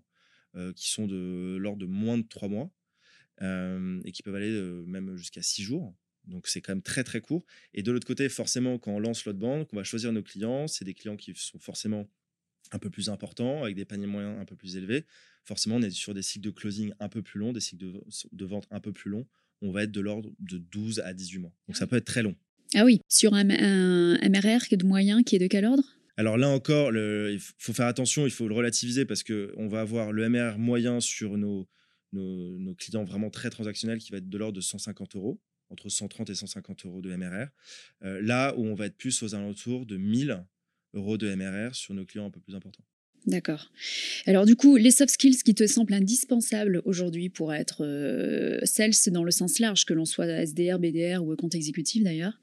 euh, 0.56 0.72
qui 0.74 0.90
sont 0.90 1.08
de 1.08 1.58
l'ordre 1.60 1.80
de 1.80 1.86
moins 1.86 2.18
de 2.18 2.28
trois 2.28 2.48
mois 2.48 2.72
euh, 3.42 4.00
et 4.06 4.12
qui 4.12 4.22
peuvent 4.24 4.36
aller 4.36 4.52
même 4.86 5.18
jusqu'à 5.18 5.42
six 5.42 5.64
jours. 5.64 5.96
Donc, 6.26 6.48
c'est 6.48 6.62
quand 6.62 6.72
même 6.72 6.82
très 6.82 7.04
très 7.04 7.22
court. 7.22 7.46
Et 7.74 7.84
de 7.84 7.92
l'autre 7.92 8.08
côté, 8.08 8.30
forcément, 8.30 8.80
quand 8.80 8.92
on 8.92 9.00
lance 9.00 9.26
l'outbound, 9.26 9.68
qu'on 9.68 9.76
va 9.76 9.84
choisir 9.84 10.12
nos 10.12 10.24
clients, 10.24 10.68
c'est 10.68 10.86
des 10.86 10.96
clients 10.96 11.18
qui 11.18 11.34
sont 11.36 11.60
forcément 11.60 12.10
un 12.72 12.80
peu 12.80 12.90
plus 12.90 13.10
importants, 13.10 13.64
avec 13.64 13.76
des 13.76 13.86
paniers 13.86 14.08
moyens 14.08 14.40
un 14.40 14.46
peu 14.46 14.56
plus 14.56 14.76
élevés. 14.76 15.06
Forcément, 15.44 15.76
on 15.76 15.82
est 15.84 15.92
sur 15.92 16.16
des 16.16 16.24
cycles 16.24 16.46
de 16.46 16.50
closing 16.50 16.94
un 17.00 17.10
peu 17.10 17.22
plus 17.22 17.40
longs, 17.40 17.54
des 17.54 17.60
cycles 17.60 17.86
de 18.32 18.46
vente 18.46 18.66
un 18.72 18.80
peu 18.80 18.92
plus 18.92 19.12
longs 19.12 19.28
on 19.62 19.72
va 19.72 19.84
être 19.84 19.92
de 19.92 20.02
l'ordre 20.02 20.32
de 20.40 20.58
12 20.58 21.00
à 21.00 21.14
18 21.14 21.40
mois. 21.40 21.54
Donc 21.68 21.78
ça 21.78 21.88
peut 21.88 21.96
être 21.96 22.06
très 22.06 22.24
long. 22.24 22.36
Ah 22.74 22.84
oui, 22.84 23.02
sur 23.10 23.34
un, 23.34 23.44
MRR 23.44 24.68
qui 24.68 24.76
est 24.76 24.78
de 24.78 24.86
moyen, 24.86 25.24
qui 25.24 25.36
est 25.36 25.40
de 25.40 25.48
quel 25.48 25.66
ordre? 25.66 25.84
Alors 26.18 26.38
là 26.38 26.50
encore, 26.50 26.92
il 26.94 27.40
faut 27.58 27.74
faire 27.74 27.88
attention, 27.88 28.26
il 28.26 28.32
faut 28.32 28.48
le 28.48 28.56
relativiser 28.56 29.06
parce 29.06 29.24
qu'on 29.24 29.68
va 29.68 29.82
avoir 29.82 30.12
le 30.12 30.30
MRR 30.30 30.58
moyen 30.58 31.00
sur 31.00 31.38
nos, 31.38 31.68
nos, 32.14 32.76
clients 32.76 33.04
vraiment 33.04 33.30
très 33.30 33.50
transactionnels 33.50 34.00
qui 34.00 34.12
va 34.12 34.18
être 34.18 34.30
de 34.30 34.38
l'ordre 34.38 34.56
de 34.56 34.62
150 34.62 35.16
euros, 35.16 35.42
entre 35.70 35.90
130 35.90 36.30
et 36.30 36.36
150 36.36 36.86
euros 36.86 37.02
de 37.02 37.16
MRR. 37.16 37.48
Euh, 38.04 38.22
là 38.22 38.54
où 38.58 38.66
on 38.66 38.76
va 38.76 38.88
être 38.88 38.98
plus 38.98 39.24
aux 39.24 39.36
alentours 39.36 39.86
de 39.86 39.98
1000 39.98 40.44
euros 40.94 41.18
de 41.18 41.34
MRR 41.34 41.76
sur 41.76 41.94
nos 41.94 42.06
clients 42.06 42.26
un 42.26 42.32
peu 42.32 42.40
plus 42.40 42.56
importants. 42.56 42.86
D'accord. 43.28 43.72
Alors 44.28 44.46
du 44.46 44.56
coup, 44.56 44.76
les 44.76 44.92
soft 44.92 45.12
skills 45.12 45.42
qui 45.44 45.56
te 45.56 45.66
semblent 45.66 45.94
indispensables 45.94 46.82
aujourd'hui 46.86 47.30
pour 47.30 47.54
être 47.54 47.84
euh, 47.84 48.60
sales 48.66 48.94
dans 49.08 49.24
le 49.24 49.32
sens 49.32 49.60
large, 49.60 49.86
que 49.86 49.94
l'on 49.94 50.06
soit 50.06 50.28
SDR, 50.28 50.78
BDR 50.78 51.24
ou 51.24 51.36
compte 51.36 51.56
exécutif 51.56 52.04
d'ailleurs? 52.04 52.40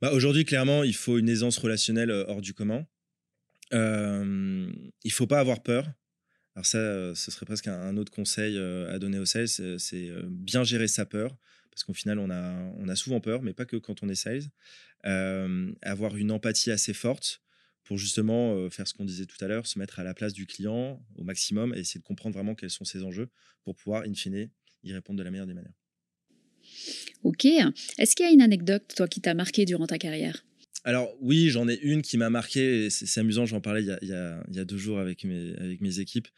Bah, 0.00 0.12
Aujourd'hui, 0.12 0.44
clairement, 0.44 0.84
il 0.84 0.94
faut 0.94 1.18
une 1.18 1.28
aisance 1.28 1.58
relationnelle 1.58 2.10
euh, 2.10 2.24
hors 2.28 2.40
du 2.40 2.54
commun. 2.54 2.86
Euh, 3.72 4.70
il 5.04 5.12
faut 5.12 5.26
pas 5.26 5.40
avoir 5.40 5.62
peur. 5.62 5.90
Alors 6.54 6.66
ça, 6.66 6.78
euh, 6.78 7.14
ce 7.14 7.30
serait 7.30 7.46
presque 7.46 7.66
un, 7.66 7.96
autre 7.96 8.12
conseil 8.12 8.58
à 8.58 8.98
donner 8.98 9.18
aux 9.18 9.26
sales, 9.26 9.48
c'est 9.48 10.10
bien 10.28 10.64
gérer 10.64 10.88
sa 10.88 11.06
peur, 11.06 11.36
parce 11.70 11.84
qu'au 11.84 11.94
final, 11.94 12.18
on 12.18 12.30
a, 12.30 12.52
on 12.78 12.88
a 12.88 12.96
souvent 12.96 13.20
peur, 13.20 13.42
mais 13.42 13.52
pas 13.52 13.64
que 13.64 13.76
quand 13.76 14.02
on 14.02 14.08
est 14.08 14.14
sales. 14.14 14.44
avoir 15.82 16.16
une 16.16 16.30
empathie 16.30 16.70
assez 16.70 16.94
forte, 16.94 17.42
pour 17.88 17.96
justement 17.96 18.54
euh, 18.54 18.68
faire 18.68 18.86
ce 18.86 18.92
qu'on 18.92 19.06
disait 19.06 19.24
tout 19.24 19.42
à 19.42 19.48
l'heure, 19.48 19.66
se 19.66 19.78
mettre 19.78 19.98
à 19.98 20.04
la 20.04 20.12
place 20.12 20.34
du 20.34 20.44
client 20.44 21.02
au 21.16 21.24
maximum 21.24 21.72
et 21.74 21.78
essayer 21.78 21.98
de 21.98 22.04
comprendre 22.04 22.34
vraiment 22.34 22.54
quels 22.54 22.68
sont 22.68 22.84
ses 22.84 23.02
enjeux 23.02 23.30
pour 23.64 23.76
pouvoir, 23.76 24.02
in 24.02 24.12
fine, 24.12 24.50
y 24.84 24.92
répondre 24.92 25.18
de 25.18 25.22
la 25.22 25.30
meilleure 25.30 25.46
des 25.46 25.54
manières. 25.54 25.72
Ok. 27.22 27.46
Est-ce 27.46 28.14
qu'il 28.14 28.26
y 28.26 28.28
a 28.28 28.32
une 28.32 28.42
anecdote, 28.42 28.92
toi, 28.94 29.08
qui 29.08 29.22
t'a 29.22 29.32
marqué 29.32 29.64
durant 29.64 29.86
ta 29.86 29.96
carrière? 29.96 30.44
Alors 30.84 31.16
oui, 31.22 31.48
j'en 31.48 31.66
ai 31.66 31.78
une 31.80 32.02
qui 32.02 32.18
m'a 32.18 32.28
marqué, 32.28 32.90
c'est 32.90 33.20
amusant, 33.20 33.46
j'en 33.46 33.62
parlais 33.62 33.82
il 33.82 34.08
y, 34.08 34.12
a, 34.12 34.64
deux 34.66 34.76
jours 34.76 34.98
avec 34.98 35.24
mes, 35.24 35.54
avec 35.56 35.80
mes 35.80 35.98
équipes. 35.98 36.28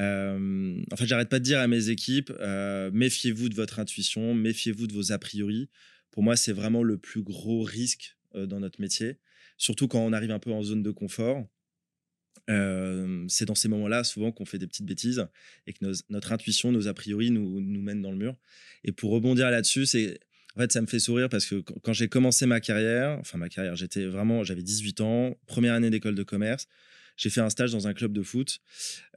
Euh, 0.00 0.82
en 0.90 0.96
fait, 0.96 1.06
j'arrête 1.06 1.28
pas 1.28 1.38
de 1.38 1.44
dire 1.44 1.60
à 1.60 1.68
mes 1.68 1.88
équipes, 1.88 2.32
euh, 2.40 2.90
méfiez-vous 2.92 3.48
de 3.48 3.54
votre 3.54 3.78
intuition, 3.78 4.34
méfiez-vous 4.34 4.88
de 4.88 4.92
vos 4.92 5.12
a 5.12 5.18
priori. 5.20 5.68
Pour 6.10 6.24
moi, 6.24 6.34
c'est 6.34 6.52
vraiment 6.52 6.82
le 6.82 6.98
plus 6.98 7.22
gros 7.22 7.62
risque 7.62 8.16
dans 8.34 8.58
notre 8.58 8.80
métier 8.80 9.18
surtout 9.56 9.88
quand 9.88 10.00
on 10.00 10.12
arrive 10.12 10.30
un 10.30 10.38
peu 10.38 10.52
en 10.52 10.62
zone 10.62 10.82
de 10.82 10.90
confort. 10.90 11.46
Euh, 12.48 13.24
c'est 13.28 13.44
dans 13.44 13.54
ces 13.54 13.68
moments-là 13.68 14.04
souvent 14.04 14.30
qu'on 14.30 14.44
fait 14.44 14.58
des 14.58 14.66
petites 14.66 14.86
bêtises 14.86 15.26
et 15.66 15.72
que 15.72 15.84
notre 16.10 16.32
intuition, 16.32 16.70
nos 16.70 16.86
a 16.86 16.94
priori 16.94 17.30
nous, 17.30 17.60
nous 17.60 17.80
mènent 17.80 18.02
dans 18.02 18.12
le 18.12 18.18
mur. 18.18 18.36
Et 18.84 18.92
pour 18.92 19.10
rebondir 19.10 19.50
là-dessus, 19.50 19.86
c'est 19.86 20.20
en 20.54 20.60
fait 20.60 20.70
ça 20.70 20.80
me 20.80 20.86
fait 20.86 20.98
sourire 20.98 21.28
parce 21.28 21.46
que 21.46 21.56
quand 21.56 21.92
j'ai 21.92 22.08
commencé 22.08 22.46
ma 22.46 22.60
carrière, 22.60 23.18
enfin 23.20 23.38
ma 23.38 23.48
carrière, 23.48 23.74
j'étais 23.74 24.04
vraiment, 24.06 24.44
j'avais 24.44 24.62
18 24.62 25.00
ans, 25.00 25.36
première 25.46 25.74
année 25.74 25.90
d'école 25.90 26.14
de 26.14 26.22
commerce, 26.22 26.68
j'ai 27.16 27.30
fait 27.30 27.40
un 27.40 27.50
stage 27.50 27.72
dans 27.72 27.88
un 27.88 27.94
club 27.94 28.12
de 28.12 28.22
foot 28.22 28.60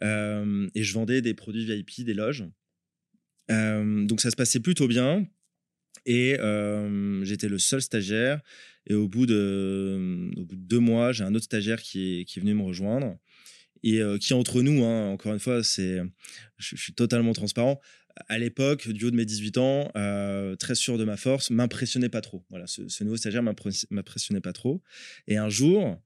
euh, 0.04 0.70
et 0.74 0.84
je 0.84 0.94
vendais 0.94 1.22
des 1.22 1.34
produits 1.34 1.66
VIP, 1.66 2.06
des 2.06 2.14
loges. 2.14 2.46
Euh, 3.52 4.06
donc 4.06 4.22
ça 4.22 4.32
se 4.32 4.36
passait 4.36 4.60
plutôt 4.60 4.88
bien. 4.88 5.28
Et 6.06 6.38
j'étais 7.24 7.50
le 7.50 7.58
seul 7.58 7.82
stagiaire. 7.82 8.42
Et 8.88 8.96
au 8.96 9.08
bout 9.08 9.26
de, 9.26 10.32
deux 10.52 10.80
mois, 10.80 11.12
j'ai 11.12 11.24
un 11.24 11.36
autre 11.36 11.46
stagiaire 11.46 11.82
qui 11.82 12.22
est, 12.22 12.40
venu 12.40 12.54
me 12.56 12.64
rejoindre. 12.64 13.18
et 13.84 14.02
qui 14.20 14.34
entre 14.34 14.62
nous, 14.62 14.84
hein, 14.84 15.10
encore 15.10 15.34
une 15.34 15.40
fois, 15.40 15.64
c'est, 15.64 16.02
je, 16.58 16.76
suis 16.76 16.94
totalement 16.94 17.34
transparent. 17.34 17.80
À 18.28 18.38
l'époque, 18.38 18.90
du 18.90 19.06
haut 19.06 19.12
de 19.12 19.16
mes 19.16 19.26
18 19.26 19.58
ans, 19.58 19.92
très 20.60 20.76
sûr 20.76 20.98
de 20.98 21.04
ma 21.04 21.18
force, 21.18 21.50
m'impressionnait 21.50 22.10
pas 22.10 22.22
trop. 22.22 22.44
Voilà, 22.50 22.66
ce, 22.68 23.04
nouveau 23.04 23.18
stagiaire 23.18 23.44
m'impressionnait 23.44 24.42
pas 24.42 24.54
trop. 24.54 24.82
Et 25.28 25.38
un 25.38 25.50
jour, 25.50 26.02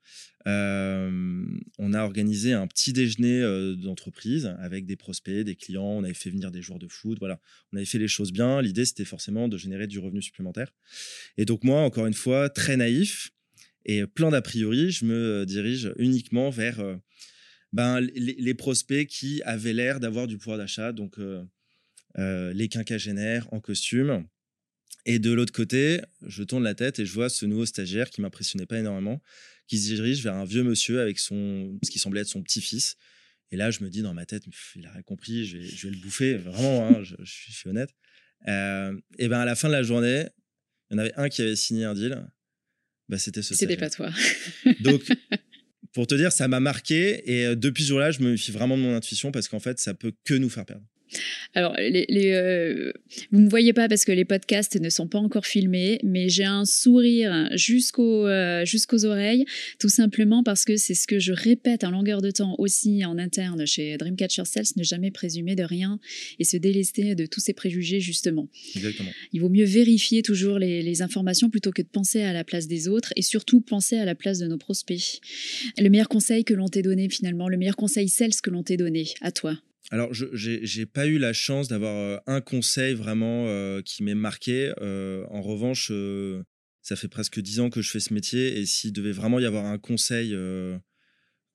on 0.45 1.93
a 1.93 2.03
organisé 2.03 2.53
un 2.53 2.67
petit 2.67 2.93
déjeuner 2.93 3.41
d'entreprise 3.77 4.53
avec 4.59 4.85
des 4.85 4.95
prospects, 4.95 5.43
des 5.43 5.55
clients. 5.55 5.83
On 5.83 6.03
avait 6.03 6.13
fait 6.13 6.29
venir 6.29 6.51
des 6.51 6.61
joueurs 6.61 6.79
de 6.79 6.87
foot. 6.87 7.17
Voilà, 7.19 7.39
on 7.71 7.77
avait 7.77 7.85
fait 7.85 7.99
les 7.99 8.07
choses 8.07 8.31
bien. 8.31 8.61
L'idée, 8.61 8.85
c'était 8.85 9.05
forcément 9.05 9.47
de 9.47 9.57
générer 9.57 9.87
du 9.87 9.99
revenu 9.99 10.21
supplémentaire. 10.21 10.73
Et 11.37 11.45
donc 11.45 11.63
moi, 11.63 11.81
encore 11.81 12.05
une 12.05 12.13
fois, 12.13 12.49
très 12.49 12.77
naïf 12.77 13.31
et 13.85 14.05
plein 14.05 14.31
d'a 14.31 14.41
priori, 14.41 14.91
je 14.91 15.05
me 15.05 15.45
dirige 15.45 15.93
uniquement 15.97 16.49
vers 16.49 16.81
ben, 17.73 17.99
les, 17.99 18.53
prospects 18.53 19.07
qui 19.07 19.41
avaient 19.43 19.73
l'air 19.73 19.99
d'avoir 19.99 20.27
du 20.27 20.37
pouvoir 20.37 20.57
d'achat. 20.57 20.91
Donc 20.93 21.17
les 22.15 22.67
quinquagénaires 22.69 23.47
en 23.51 23.59
costume. 23.59 24.25
Et 25.05 25.19
de 25.19 25.31
l'autre 25.31 25.51
côté, 25.51 26.01
je 26.25 26.43
tourne 26.43 26.63
la 26.63 26.75
tête 26.75 26.99
et 26.99 27.05
je 27.05 27.13
vois 27.13 27.29
ce 27.29 27.45
nouveau 27.45 27.65
stagiaire 27.65 28.09
qui 28.09 28.21
m'impressionnait 28.21 28.65
pas 28.65 28.79
énormément, 28.79 29.21
qui 29.67 29.77
se 29.77 29.93
dirige 29.93 30.23
vers 30.23 30.35
un 30.35 30.45
vieux 30.45 30.63
monsieur 30.63 31.01
avec 31.01 31.19
son, 31.19 31.77
ce 31.83 31.89
qui 31.89 31.99
semblait 31.99 32.21
être 32.21 32.27
son 32.27 32.41
petit-fils. 32.41 32.95
Et 33.51 33.57
là, 33.57 33.69
je 33.69 33.83
me 33.83 33.89
dis 33.89 34.01
dans 34.01 34.13
ma 34.13 34.25
tête, 34.25 34.43
il 34.75 34.85
a 34.85 34.91
rien 34.91 35.01
compris, 35.01 35.45
je 35.45 35.57
vais, 35.57 35.93
le 35.93 36.01
bouffer. 36.01 36.35
Vraiment, 36.37 36.87
hein, 36.87 37.03
je, 37.03 37.15
suis 37.23 37.69
honnête. 37.69 37.93
Euh, 38.47 38.97
et 39.19 39.27
ben 39.27 39.39
à 39.39 39.45
la 39.45 39.55
fin 39.55 39.67
de 39.67 39.73
la 39.73 39.83
journée, 39.83 40.25
il 40.89 40.93
y 40.93 40.95
en 40.95 40.99
avait 40.99 41.13
un 41.15 41.29
qui 41.29 41.41
avait 41.41 41.55
signé 41.55 41.83
un 41.83 41.93
deal. 41.93 42.25
Bah, 43.09 43.17
c'était 43.17 43.41
ce 43.41 43.53
C'était 43.53 43.77
pas 43.77 43.89
toi. 43.89 44.09
Donc, 44.81 45.03
pour 45.93 46.07
te 46.07 46.15
dire, 46.15 46.31
ça 46.31 46.47
m'a 46.47 46.61
marqué. 46.61 47.29
Et 47.29 47.45
euh, 47.45 47.55
depuis 47.55 47.83
ce 47.83 47.89
jour-là, 47.89 48.11
je 48.11 48.21
me 48.21 48.37
fie 48.37 48.51
vraiment 48.51 48.77
de 48.77 48.81
mon 48.81 48.95
intuition 48.95 49.31
parce 49.31 49.49
qu'en 49.49 49.59
fait, 49.59 49.79
ça 49.79 49.93
peut 49.93 50.13
que 50.23 50.33
nous 50.33 50.49
faire 50.49 50.65
perdre. 50.65 50.85
Alors, 51.53 51.75
les, 51.77 52.05
euh, 52.31 52.91
vous 53.31 53.39
ne 53.39 53.45
me 53.45 53.49
voyez 53.49 53.73
pas 53.73 53.87
parce 53.87 54.05
que 54.05 54.11
les 54.11 54.25
podcasts 54.25 54.79
ne 54.79 54.89
sont 54.89 55.07
pas 55.07 55.19
encore 55.19 55.45
filmés, 55.45 55.99
mais 56.03 56.29
j'ai 56.29 56.45
un 56.45 56.65
sourire 56.65 57.49
jusqu'aux 57.53 58.27
euh, 58.27 58.65
jusqu'aux 58.65 59.05
oreilles, 59.05 59.45
tout 59.79 59.89
simplement 59.89 60.43
parce 60.43 60.65
que 60.65 60.77
c'est 60.77 60.93
ce 60.93 61.07
que 61.07 61.19
je 61.19 61.33
répète 61.33 61.83
en 61.83 61.91
longueur 61.91 62.21
de 62.21 62.31
temps 62.31 62.55
aussi 62.57 63.05
en 63.05 63.17
interne 63.17 63.65
chez 63.65 63.97
Dreamcatcher 63.97 64.45
Sales, 64.45 64.65
ne 64.77 64.83
jamais 64.83 65.11
présumer 65.11 65.55
de 65.55 65.63
rien 65.63 65.99
et 66.39 66.43
se 66.43 66.57
délester 66.57 67.15
de 67.15 67.25
tous 67.25 67.39
ces 67.39 67.53
préjugés, 67.53 67.99
justement. 67.99 68.47
Exactement. 68.75 69.11
Il 69.31 69.41
vaut 69.41 69.49
mieux 69.49 69.65
vérifier 69.65 70.23
toujours 70.23 70.59
les, 70.59 70.81
les 70.81 71.01
informations 71.01 71.49
plutôt 71.49 71.71
que 71.71 71.81
de 71.81 71.87
penser 71.87 72.21
à 72.21 72.33
la 72.33 72.43
place 72.43 72.67
des 72.67 72.87
autres 72.87 73.13
et 73.15 73.21
surtout 73.21 73.61
penser 73.61 73.97
à 73.97 74.05
la 74.05 74.15
place 74.15 74.39
de 74.39 74.47
nos 74.47 74.57
prospects. 74.57 75.21
Le 75.77 75.89
meilleur 75.89 76.09
conseil 76.09 76.43
que 76.43 76.53
l'on 76.53 76.67
t'ait 76.67 76.81
donné 76.81 77.09
finalement, 77.09 77.49
le 77.49 77.57
meilleur 77.57 77.75
conseil 77.75 78.09
sales 78.09 78.41
que 78.41 78.49
l'on 78.49 78.63
t'ait 78.63 78.77
donné 78.77 79.05
à 79.21 79.31
toi, 79.31 79.59
alors, 79.91 80.13
je 80.13 80.79
n'ai 80.79 80.85
pas 80.85 81.07
eu 81.07 81.17
la 81.17 81.33
chance 81.33 81.67
d'avoir 81.67 81.95
euh, 81.95 82.17
un 82.25 82.41
conseil 82.41 82.95
vraiment 82.95 83.45
euh, 83.47 83.81
qui 83.81 84.03
m'ait 84.03 84.15
marqué. 84.15 84.73
Euh, 84.81 85.25
en 85.29 85.41
revanche, 85.41 85.91
ça 86.81 86.95
fait 86.95 87.07
presque 87.07 87.39
dix 87.39 87.59
ans 87.59 87.69
que 87.69 87.81
je 87.81 87.89
fais 87.89 87.99
ce 87.99 88.13
métier 88.13 88.59
et 88.59 88.65
s'il 88.65 88.93
devait 88.93 89.11
vraiment 89.11 89.39
y 89.39 89.45
avoir 89.45 89.65
un 89.65 89.77
conseil 89.77 90.31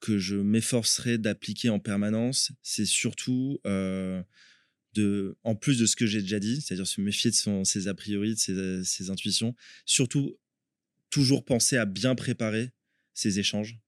que 0.00 0.18
je 0.18 0.36
m'efforcerais 0.36 1.18
d'appliquer 1.18 1.70
en 1.70 1.80
permanence, 1.80 2.52
c'est 2.62 2.86
surtout 2.86 3.58
de, 3.64 5.36
en 5.42 5.54
plus 5.54 5.78
de 5.78 5.86
ce 5.86 5.96
que 5.96 6.06
j'ai 6.06 6.22
déjà 6.22 6.38
dit, 6.38 6.60
c'est-à-dire 6.60 6.86
se 6.86 7.00
méfier 7.00 7.30
de 7.30 7.64
ses 7.64 7.88
a 7.88 7.94
priori, 7.94 8.34
de 8.48 8.82
ses 8.84 9.10
intuitions, 9.10 9.54
surtout 9.84 10.38
toujours 11.10 11.44
penser 11.44 11.76
à 11.76 11.86
bien 11.86 12.14
préparer 12.14 12.70
ses 13.14 13.38
échanges 13.38 13.78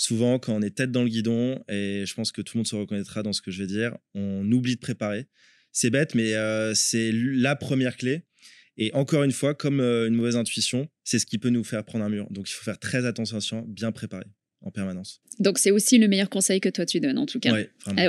souvent, 0.00 0.38
quand 0.38 0.54
on 0.54 0.62
est 0.62 0.74
tête 0.74 0.90
dans 0.90 1.02
le 1.02 1.10
guidon, 1.10 1.62
et 1.68 2.04
je 2.06 2.14
pense 2.14 2.32
que 2.32 2.40
tout 2.40 2.56
le 2.56 2.60
monde 2.60 2.66
se 2.66 2.74
reconnaîtra 2.74 3.22
dans 3.22 3.34
ce 3.34 3.42
que 3.42 3.50
je 3.50 3.62
vais 3.62 3.66
dire, 3.66 3.98
on 4.14 4.50
oublie 4.50 4.76
de 4.76 4.80
préparer. 4.80 5.26
C'est 5.72 5.90
bête, 5.90 6.14
mais 6.14 6.34
euh, 6.34 6.72
c'est 6.74 7.12
la 7.12 7.54
première 7.54 7.98
clé. 7.98 8.22
Et 8.78 8.92
encore 8.94 9.24
une 9.24 9.32
fois, 9.32 9.54
comme 9.54 9.78
euh, 9.80 10.08
une 10.08 10.14
mauvaise 10.14 10.36
intuition, 10.36 10.88
c'est 11.04 11.18
ce 11.18 11.26
qui 11.26 11.36
peut 11.36 11.50
nous 11.50 11.64
faire 11.64 11.84
prendre 11.84 12.04
un 12.04 12.08
mur. 12.08 12.26
Donc 12.30 12.48
il 12.48 12.54
faut 12.54 12.64
faire 12.64 12.78
très 12.78 13.04
attention, 13.04 13.62
bien 13.68 13.92
préparer 13.92 14.24
en 14.62 14.70
permanence. 14.70 15.20
Donc 15.38 15.58
c'est 15.58 15.70
aussi 15.70 15.98
le 15.98 16.08
meilleur 16.08 16.30
conseil 16.30 16.60
que 16.60 16.70
toi 16.70 16.86
tu 16.86 16.98
donnes, 16.98 17.18
en 17.18 17.26
tout 17.26 17.38
cas, 17.38 17.54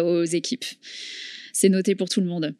aux 0.01 0.23
équipes. 0.23 0.65
C'est 1.51 1.69
noté 1.69 1.95
pour 1.95 2.07
tout 2.07 2.21
le 2.21 2.27
monde. 2.27 2.55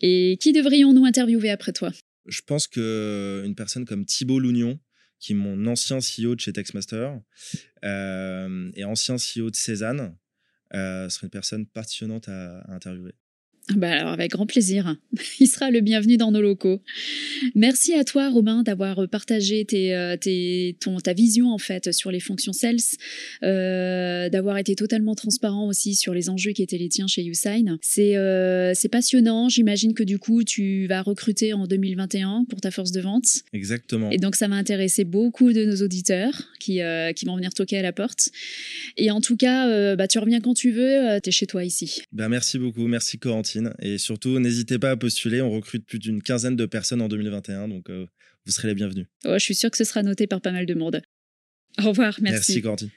Et 0.00 0.38
qui 0.40 0.52
devrions-nous 0.52 1.04
interviewer 1.04 1.50
après 1.50 1.72
toi? 1.72 1.92
Je 2.26 2.40
pense 2.44 2.66
qu'une 2.66 3.54
personne 3.56 3.84
comme 3.84 4.04
Thibault 4.04 4.40
Lougnon, 4.40 4.80
qui 5.18 5.32
est 5.32 5.36
mon 5.36 5.66
ancien 5.66 5.98
CEO 5.98 6.34
de 6.34 6.40
chez 6.40 6.52
Textmaster 6.52 7.18
euh, 7.84 8.70
et 8.74 8.84
ancien 8.84 9.16
CEO 9.16 9.50
de 9.50 9.56
Cézanne, 9.56 10.16
euh, 10.74 11.08
serait 11.08 11.26
une 11.26 11.30
personne 11.30 11.66
passionnante 11.66 12.28
à 12.28 12.64
interviewer. 12.72 13.14
Bah 13.74 13.90
alors 13.90 14.12
avec 14.12 14.30
grand 14.30 14.46
plaisir. 14.46 14.96
Il 15.40 15.48
sera 15.48 15.70
le 15.70 15.80
bienvenu 15.80 16.16
dans 16.16 16.30
nos 16.30 16.40
locaux. 16.40 16.80
Merci 17.56 17.94
à 17.94 18.04
toi 18.04 18.28
Romain 18.28 18.62
d'avoir 18.62 19.08
partagé 19.08 19.64
tes, 19.64 19.92
euh, 19.94 20.16
tes, 20.16 20.76
ton, 20.80 20.98
ta 20.98 21.14
vision 21.14 21.50
en 21.50 21.58
fait 21.58 21.92
sur 21.92 22.12
les 22.12 22.20
fonctions 22.20 22.52
sales, 22.52 22.76
euh, 23.42 24.28
d'avoir 24.28 24.58
été 24.58 24.76
totalement 24.76 25.16
transparent 25.16 25.66
aussi 25.66 25.96
sur 25.96 26.14
les 26.14 26.30
enjeux 26.30 26.52
qui 26.52 26.62
étaient 26.62 26.78
les 26.78 26.88
tiens 26.88 27.08
chez 27.08 27.24
Usign. 27.24 27.76
C'est 27.82 28.16
euh, 28.16 28.72
passionnant. 28.90 29.48
J'imagine 29.48 29.94
que 29.94 30.04
du 30.04 30.20
coup 30.20 30.44
tu 30.44 30.86
vas 30.86 31.02
recruter 31.02 31.52
en 31.52 31.66
2021 31.66 32.44
pour 32.48 32.60
ta 32.60 32.70
force 32.70 32.92
de 32.92 33.00
vente. 33.00 33.26
Exactement. 33.52 34.10
Et 34.10 34.18
donc 34.18 34.36
ça 34.36 34.46
va 34.46 34.54
intéresser 34.54 35.02
beaucoup 35.02 35.52
de 35.52 35.64
nos 35.64 35.82
auditeurs 35.82 36.44
qui, 36.60 36.80
euh, 36.82 37.12
qui 37.12 37.24
vont 37.24 37.34
venir 37.34 37.52
toquer 37.52 37.78
à 37.78 37.82
la 37.82 37.92
porte. 37.92 38.28
Et 38.96 39.10
en 39.10 39.20
tout 39.20 39.36
cas, 39.36 39.68
euh, 39.68 39.96
bah, 39.96 40.06
tu 40.06 40.20
reviens 40.20 40.40
quand 40.40 40.54
tu 40.54 40.70
veux. 40.70 41.18
tu 41.20 41.30
es 41.30 41.32
chez 41.32 41.46
toi 41.46 41.64
ici. 41.64 42.02
Ben, 42.12 42.28
merci 42.28 42.58
beaucoup. 42.58 42.86
Merci 42.86 43.18
Et 43.80 43.98
surtout, 43.98 44.38
n'hésitez 44.38 44.78
pas 44.78 44.90
à 44.90 44.96
postuler. 44.96 45.40
On 45.40 45.50
recrute 45.50 45.86
plus 45.86 45.98
d'une 45.98 46.22
quinzaine 46.22 46.56
de 46.56 46.66
personnes 46.66 47.02
en 47.02 47.08
2021, 47.08 47.68
donc 47.68 47.90
euh, 47.90 48.06
vous 48.44 48.52
serez 48.52 48.68
les 48.68 48.74
bienvenus. 48.74 49.06
Oh, 49.24 49.34
je 49.34 49.44
suis 49.44 49.54
sûre 49.54 49.70
que 49.70 49.76
ce 49.76 49.84
sera 49.84 50.02
noté 50.02 50.26
par 50.26 50.40
pas 50.40 50.52
mal 50.52 50.66
de 50.66 50.74
monde. 50.74 51.02
Au 51.78 51.88
revoir, 51.88 52.16
merci. 52.20 52.52
Merci, 52.52 52.62
Cordy. 52.62 52.90